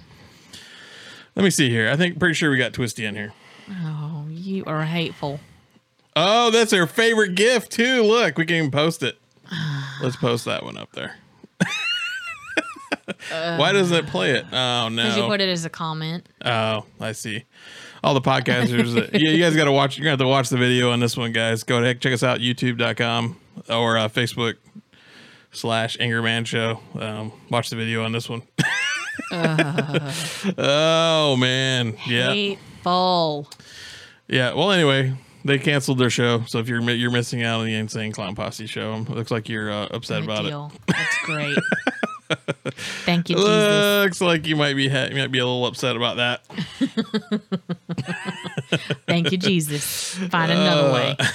[1.36, 1.92] let me see here.
[1.92, 3.34] I think pretty sure we got Twisty in here.
[3.70, 5.40] Oh, you are hateful.
[6.16, 8.02] Oh, that's her favorite gift too.
[8.02, 9.20] Look, we can even post it.
[10.02, 11.18] Let's post that one up there.
[13.30, 14.46] Why doesn't it play it?
[14.52, 15.04] Oh no!
[15.04, 16.28] Because you put it as a comment.
[16.44, 17.46] Oh, I see.
[18.08, 18.94] All the podcasters.
[18.94, 19.98] that, yeah, you guys got to watch.
[19.98, 21.64] You're gonna have to watch the video on this one, guys.
[21.64, 23.38] Go ahead, check us out YouTube.com
[23.70, 24.56] or uh, Facebook
[25.52, 26.80] slash Angry Man Show.
[26.98, 28.44] Um, watch the video on this one.
[30.58, 33.50] oh man, yeah, Hateful.
[34.30, 34.54] yeah.
[34.54, 38.14] Well, anyway, they canceled their show, so if you're you're missing out on the Insane
[38.14, 40.72] Clown Posse show, it looks like you're uh, upset Good about deal.
[40.88, 41.58] That's great.
[43.06, 43.36] Thank you.
[43.36, 44.04] Jesus.
[44.04, 46.46] Looks like you might be ha- you might be a little upset about that.
[49.08, 50.16] Thank you, Jesus.
[50.30, 51.16] Find another way.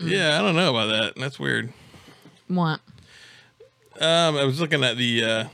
[0.00, 1.14] Yeah, I don't know about that.
[1.16, 1.72] That's weird.
[2.48, 2.80] What?
[4.00, 5.24] Um, I was looking at the.
[5.24, 5.44] Uh,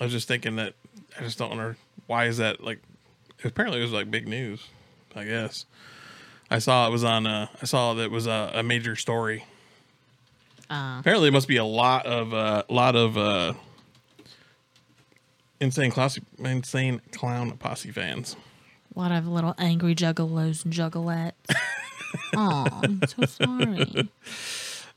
[0.00, 0.74] I was just thinking that
[1.18, 1.74] I just don't know
[2.06, 2.80] why is that like.
[3.44, 4.68] Apparently, it was like big news.
[5.14, 5.66] I guess
[6.50, 7.26] I saw it was on.
[7.26, 9.44] Uh, I saw that it was a, a major story.
[10.72, 13.52] Uh, Apparently, it must be a lot of a lot of uh,
[15.60, 18.36] insane class, insane clown posse fans.
[18.94, 21.32] a lot of little angry juggalos and juggalettes.
[22.34, 24.08] Oh, I'm so sorry.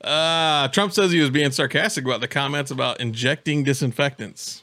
[0.02, 4.62] Uh, Trump says he was being sarcastic about the comments about injecting disinfectants.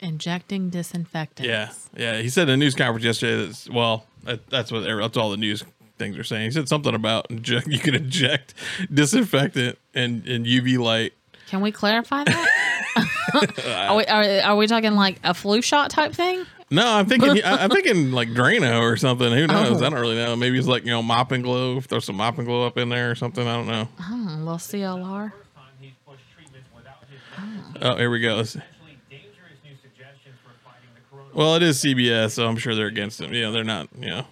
[0.00, 1.46] Injecting disinfectants.
[1.46, 2.22] Yeah, yeah.
[2.22, 3.44] He said in a news conference yesterday.
[3.44, 5.62] That's well, that, that's what that's all the news
[5.98, 6.44] things are saying.
[6.44, 8.54] He said something about inject, you can inject
[8.92, 11.12] disinfectant and, and UV light.
[11.46, 12.50] Can we clarify that?
[13.88, 16.44] are, we, are, are we talking like a flu shot type thing?
[16.70, 19.30] No, I'm thinking I, I'm thinking like Drano or something.
[19.30, 19.82] Who knows?
[19.82, 19.86] Oh.
[19.86, 20.34] I don't really know.
[20.34, 21.80] Maybe it's like you know mop and glow.
[21.80, 23.46] Throw some mop and glow up in there or something.
[23.46, 23.88] I don't know.
[23.98, 25.30] Hmm, a little CLR.
[25.30, 25.32] time
[25.78, 28.36] he's pushed treatment without his Oh, here we go.
[28.36, 31.34] Let's- potentially dangerous new suggestions for fighting the coronavirus.
[31.34, 33.32] Well, it is CBS, so I'm sure they're against him.
[33.34, 33.88] Yeah, they're not.
[33.98, 34.26] You know.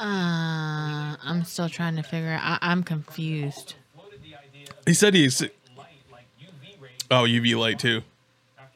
[0.00, 2.40] Uh, I'm still trying to figure out.
[2.42, 3.74] I, I'm confused.
[3.94, 5.50] Floated the idea of He said he's like
[6.40, 8.02] UV rays oh UV light too.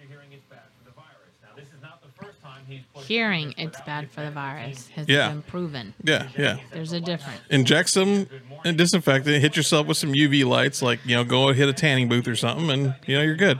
[0.09, 1.33] hearing it's bad for the virus.
[1.43, 4.13] Now, this is not the first time he's pushed Hearing treatment it's without bad his
[4.15, 4.95] for the medical virus team.
[4.97, 5.29] has Yeah.
[5.29, 5.95] been proven.
[6.05, 6.57] Yeah, yeah.
[6.73, 7.41] There's a difference.
[7.51, 8.29] inject some
[8.65, 12.09] and disinfectant, hit yourself with some UV lights, like you know, go hit a tanning
[12.09, 13.59] booth or something, and you know you're good.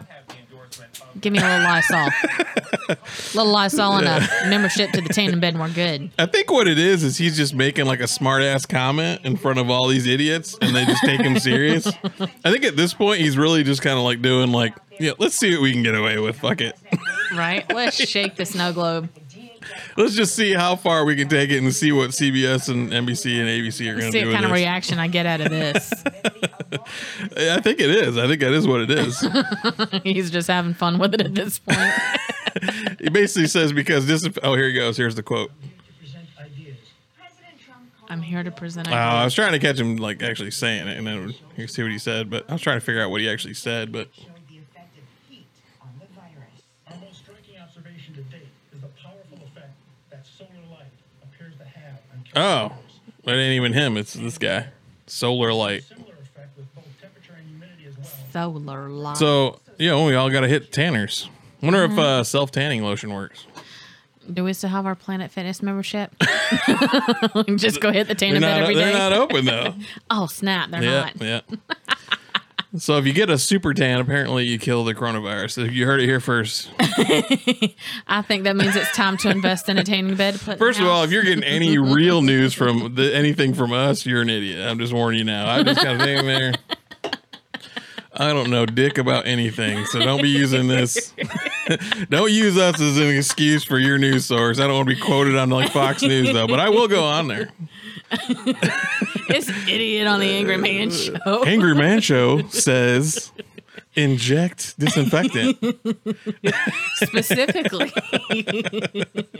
[1.21, 2.09] Give me a little Lysol.
[2.89, 2.97] A
[3.35, 6.11] little Lysol and a membership to the tanning bed, and we're good.
[6.19, 9.37] I think what it is is he's just making like a smart ass comment in
[9.37, 11.87] front of all these idiots, and they just take him serious.
[12.45, 15.35] I think at this point he's really just kind of like doing like, yeah, let's
[15.35, 16.39] see what we can get away with.
[16.39, 16.77] Fuck it,
[17.35, 17.71] Right?
[17.73, 19.09] Let's shake the snow globe.
[19.97, 23.39] Let's just see how far we can take it and see what CBS and NBC
[23.41, 24.21] and ABC are going to do.
[24.21, 24.61] See what kind of this.
[24.61, 25.93] reaction I get out of this.
[27.37, 28.19] I think it is.
[28.19, 29.25] I think that is what it is.
[30.03, 31.93] He's just having fun with it at this point.
[33.01, 34.29] he basically says because this.
[34.43, 34.97] Oh, here he goes.
[34.97, 35.51] Here's the quote.
[38.11, 40.97] I'm here to present Uh, I was trying to catch him like actually saying it,
[40.97, 42.31] and then you see what he said.
[42.31, 43.93] But I was trying to figure out what he actually said.
[43.93, 45.47] But showed the effect of heat
[45.83, 46.65] on the virus.
[46.89, 49.73] Our most striking observation to date is the powerful effect
[50.11, 50.89] that solar light
[51.23, 52.79] appears to have on oh, caterpillars.
[53.27, 53.97] it ain't even him.
[53.97, 54.67] It's this guy.
[55.07, 55.85] Solar light.
[55.85, 58.07] Similar effect with both temperature and humidity as well.
[58.33, 59.17] Solar light.
[59.17, 61.29] So yeah, we all got to hit tanners.
[61.63, 63.47] Wonder if uh, self tanning lotion works.
[64.33, 66.15] Do we still have our Planet Fitness membership?
[67.57, 68.99] Just go hit the They're tanning bed not, every they're day.
[68.99, 69.75] not open though.
[70.11, 70.71] oh snap!
[70.71, 71.21] They're yeah, not.
[71.21, 71.41] yeah.
[72.77, 75.73] So if you get a super tan, apparently you kill the coronavirus.
[75.73, 76.71] You heard it here first.
[76.79, 80.35] I think that means it's time to invest in a tanning bed.
[80.35, 83.15] To put in the First of all, if you're getting any real news from the,
[83.15, 84.69] anything from us, you're an idiot.
[84.69, 85.51] I'm just warning you now.
[85.51, 86.53] I just got a thing there.
[88.19, 91.15] I don't know dick about anything, so don't be using this.
[92.11, 94.59] don't use us as an excuse for your news source.
[94.59, 97.05] I don't want to be quoted on like Fox News though, but I will go
[97.05, 97.51] on there.
[99.29, 101.45] this idiot on the Angry Man show.
[101.45, 103.31] Angry Man Show says
[103.95, 105.59] inject disinfectant.
[106.97, 107.93] specifically.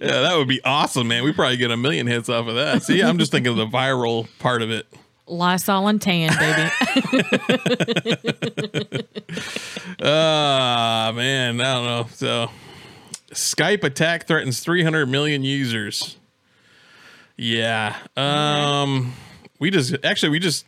[0.00, 1.24] Yeah, that would be awesome, man.
[1.24, 2.84] We probably get a million hits off of that.
[2.84, 4.86] See, I'm just thinking of the viral part of it.
[5.28, 6.70] Lysol and tan, baby.
[10.00, 12.06] Ah, man, I don't know.
[12.12, 12.50] So,
[13.32, 16.16] Skype attack threatens 300 million users.
[17.36, 17.96] Yeah.
[18.16, 19.12] Um,
[19.58, 20.66] we just actually we just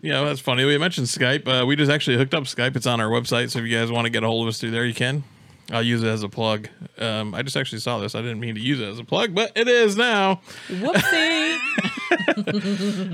[0.00, 0.64] you know that's funny.
[0.64, 1.46] We mentioned Skype.
[1.46, 2.76] Uh, we just actually hooked up Skype.
[2.76, 4.60] It's on our website, so if you guys want to get a hold of us
[4.60, 5.24] through there, you can.
[5.72, 6.68] I'll use it as a plug.
[6.98, 8.14] Um, I just actually saw this.
[8.14, 10.40] I didn't mean to use it as a plug, but it is now.
[10.68, 11.58] Whoopsie.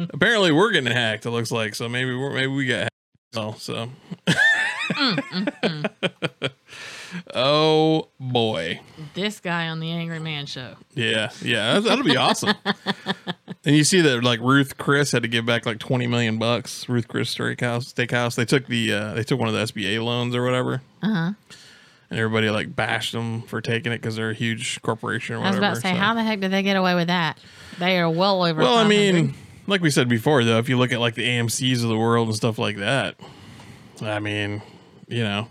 [0.13, 1.27] Apparently, we're getting hacked.
[1.27, 1.89] It looks like so.
[1.89, 2.91] Maybe we're maybe we got hacked.
[3.35, 3.89] Oh, so.
[7.35, 8.81] oh boy.
[9.15, 10.75] this guy on the Angry Man show.
[10.95, 12.55] Yeah, yeah, that- that'll be awesome.
[13.65, 16.89] and you see that like Ruth Chris had to give back like twenty million bucks.
[16.89, 18.37] Ruth Chris Steakhouse, Steakhouse.
[18.37, 20.83] They took the uh, they took one of the SBA loans or whatever.
[21.03, 21.15] Uh Uh-huh.
[21.15, 21.33] huh.
[22.13, 25.41] And everybody like bashed them for taking it because they're a huge corporation or I
[25.49, 25.65] was whatever.
[25.65, 27.39] about to say, so- how the heck did they get away with that?
[27.79, 28.61] They are well over.
[28.61, 29.33] Well, I mean,
[29.67, 32.29] like we said before, though, if you look at like the AMC's of the world
[32.29, 33.15] and stuff like that,
[34.03, 34.61] I mean,
[35.09, 35.49] you know,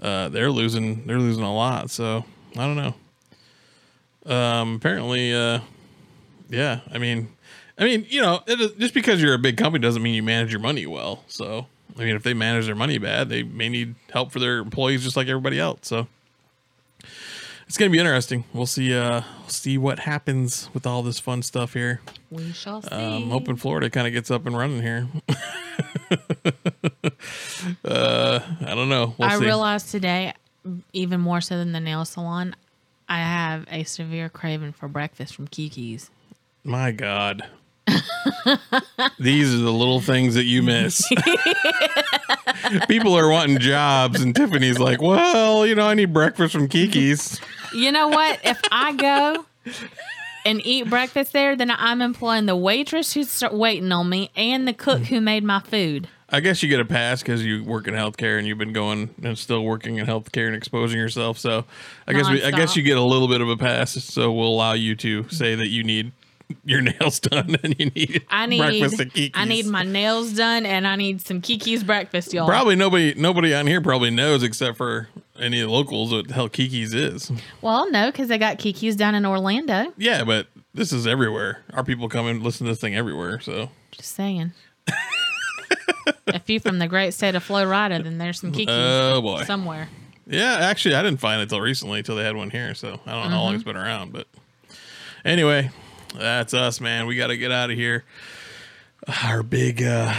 [0.00, 1.90] uh, they're losing they're losing a lot.
[1.90, 2.24] So
[2.56, 2.94] I don't know.
[4.32, 5.58] Um, apparently, uh,
[6.50, 6.82] yeah.
[6.92, 7.28] I mean,
[7.76, 10.52] I mean, you know, it just because you're a big company doesn't mean you manage
[10.52, 11.24] your money well.
[11.26, 11.66] So
[11.96, 15.04] I mean, if they manage their money bad, they may need help for their employees
[15.04, 15.80] just like everybody else.
[15.82, 16.08] So
[17.66, 18.44] it's gonna be interesting.
[18.52, 18.94] We'll see.
[18.94, 22.00] Uh, see what happens with all this fun stuff here.
[22.30, 22.88] we shall see.
[22.90, 25.08] I'm hoping Florida kind of gets up and running here.
[27.84, 29.14] uh, I don't know.
[29.18, 29.44] We'll I see.
[29.44, 30.32] realized today,
[30.92, 32.56] even more so than the nail salon,
[33.08, 36.10] I have a severe craving for breakfast from Kiki's.
[36.64, 37.46] My God.
[39.18, 41.06] These are the little things that you miss.
[42.88, 47.40] People are wanting jobs, and Tiffany's like, "Well, you know, I need breakfast from Kiki's."
[47.74, 48.40] You know what?
[48.44, 49.46] if I go
[50.44, 54.72] and eat breakfast there, then I'm employing the waitress who's waiting on me and the
[54.72, 56.08] cook who made my food.
[56.30, 59.14] I guess you get a pass because you work in healthcare and you've been going
[59.22, 61.38] and still working in healthcare and exposing yourself.
[61.38, 61.64] So
[62.08, 63.92] I guess we, I guess you get a little bit of a pass.
[63.92, 66.12] So we'll allow you to say that you need
[66.64, 69.30] your nails done and you need I breakfast at need Kiki's.
[69.34, 72.46] I need my nails done and I need some Kiki's breakfast, y'all.
[72.46, 76.34] Probably nobody nobody on here probably knows except for any of the locals what the
[76.34, 77.30] hell Kiki's is.
[77.60, 79.92] Well, no, because they got Kiki's down in Orlando.
[79.96, 81.62] Yeah, but this is everywhere.
[81.72, 83.40] Our people come and listen to this thing everywhere.
[83.40, 84.52] So Just saying.
[86.26, 89.88] if you from the great state of Florida, then there's some Kiki's oh boy, somewhere.
[90.26, 90.58] yeah.
[90.60, 92.74] Actually, I didn't find it till recently till they had one here.
[92.74, 93.54] So I don't know how long mm-hmm.
[93.56, 94.26] it's been around, but
[95.24, 95.70] anyway,
[96.14, 97.06] that's us, man.
[97.06, 98.04] We got to get out of here.
[99.22, 100.12] Our big uh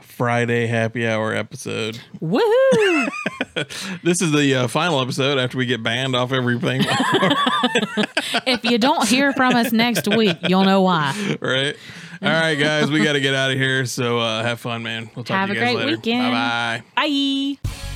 [0.00, 2.00] Friday happy hour episode.
[2.20, 3.10] Woohoo!
[4.02, 6.82] This is the uh, final episode after we get banned off everything,
[8.46, 11.36] if you don't hear from us next week, you'll know why.
[11.40, 11.76] right?
[12.22, 13.84] All right, guys, we got to get out of here.
[13.86, 15.10] So uh, have fun, man.
[15.14, 16.32] We'll talk Have to a you guys great weekend.
[16.32, 17.58] Bye bye.
[17.64, 17.88] Bye.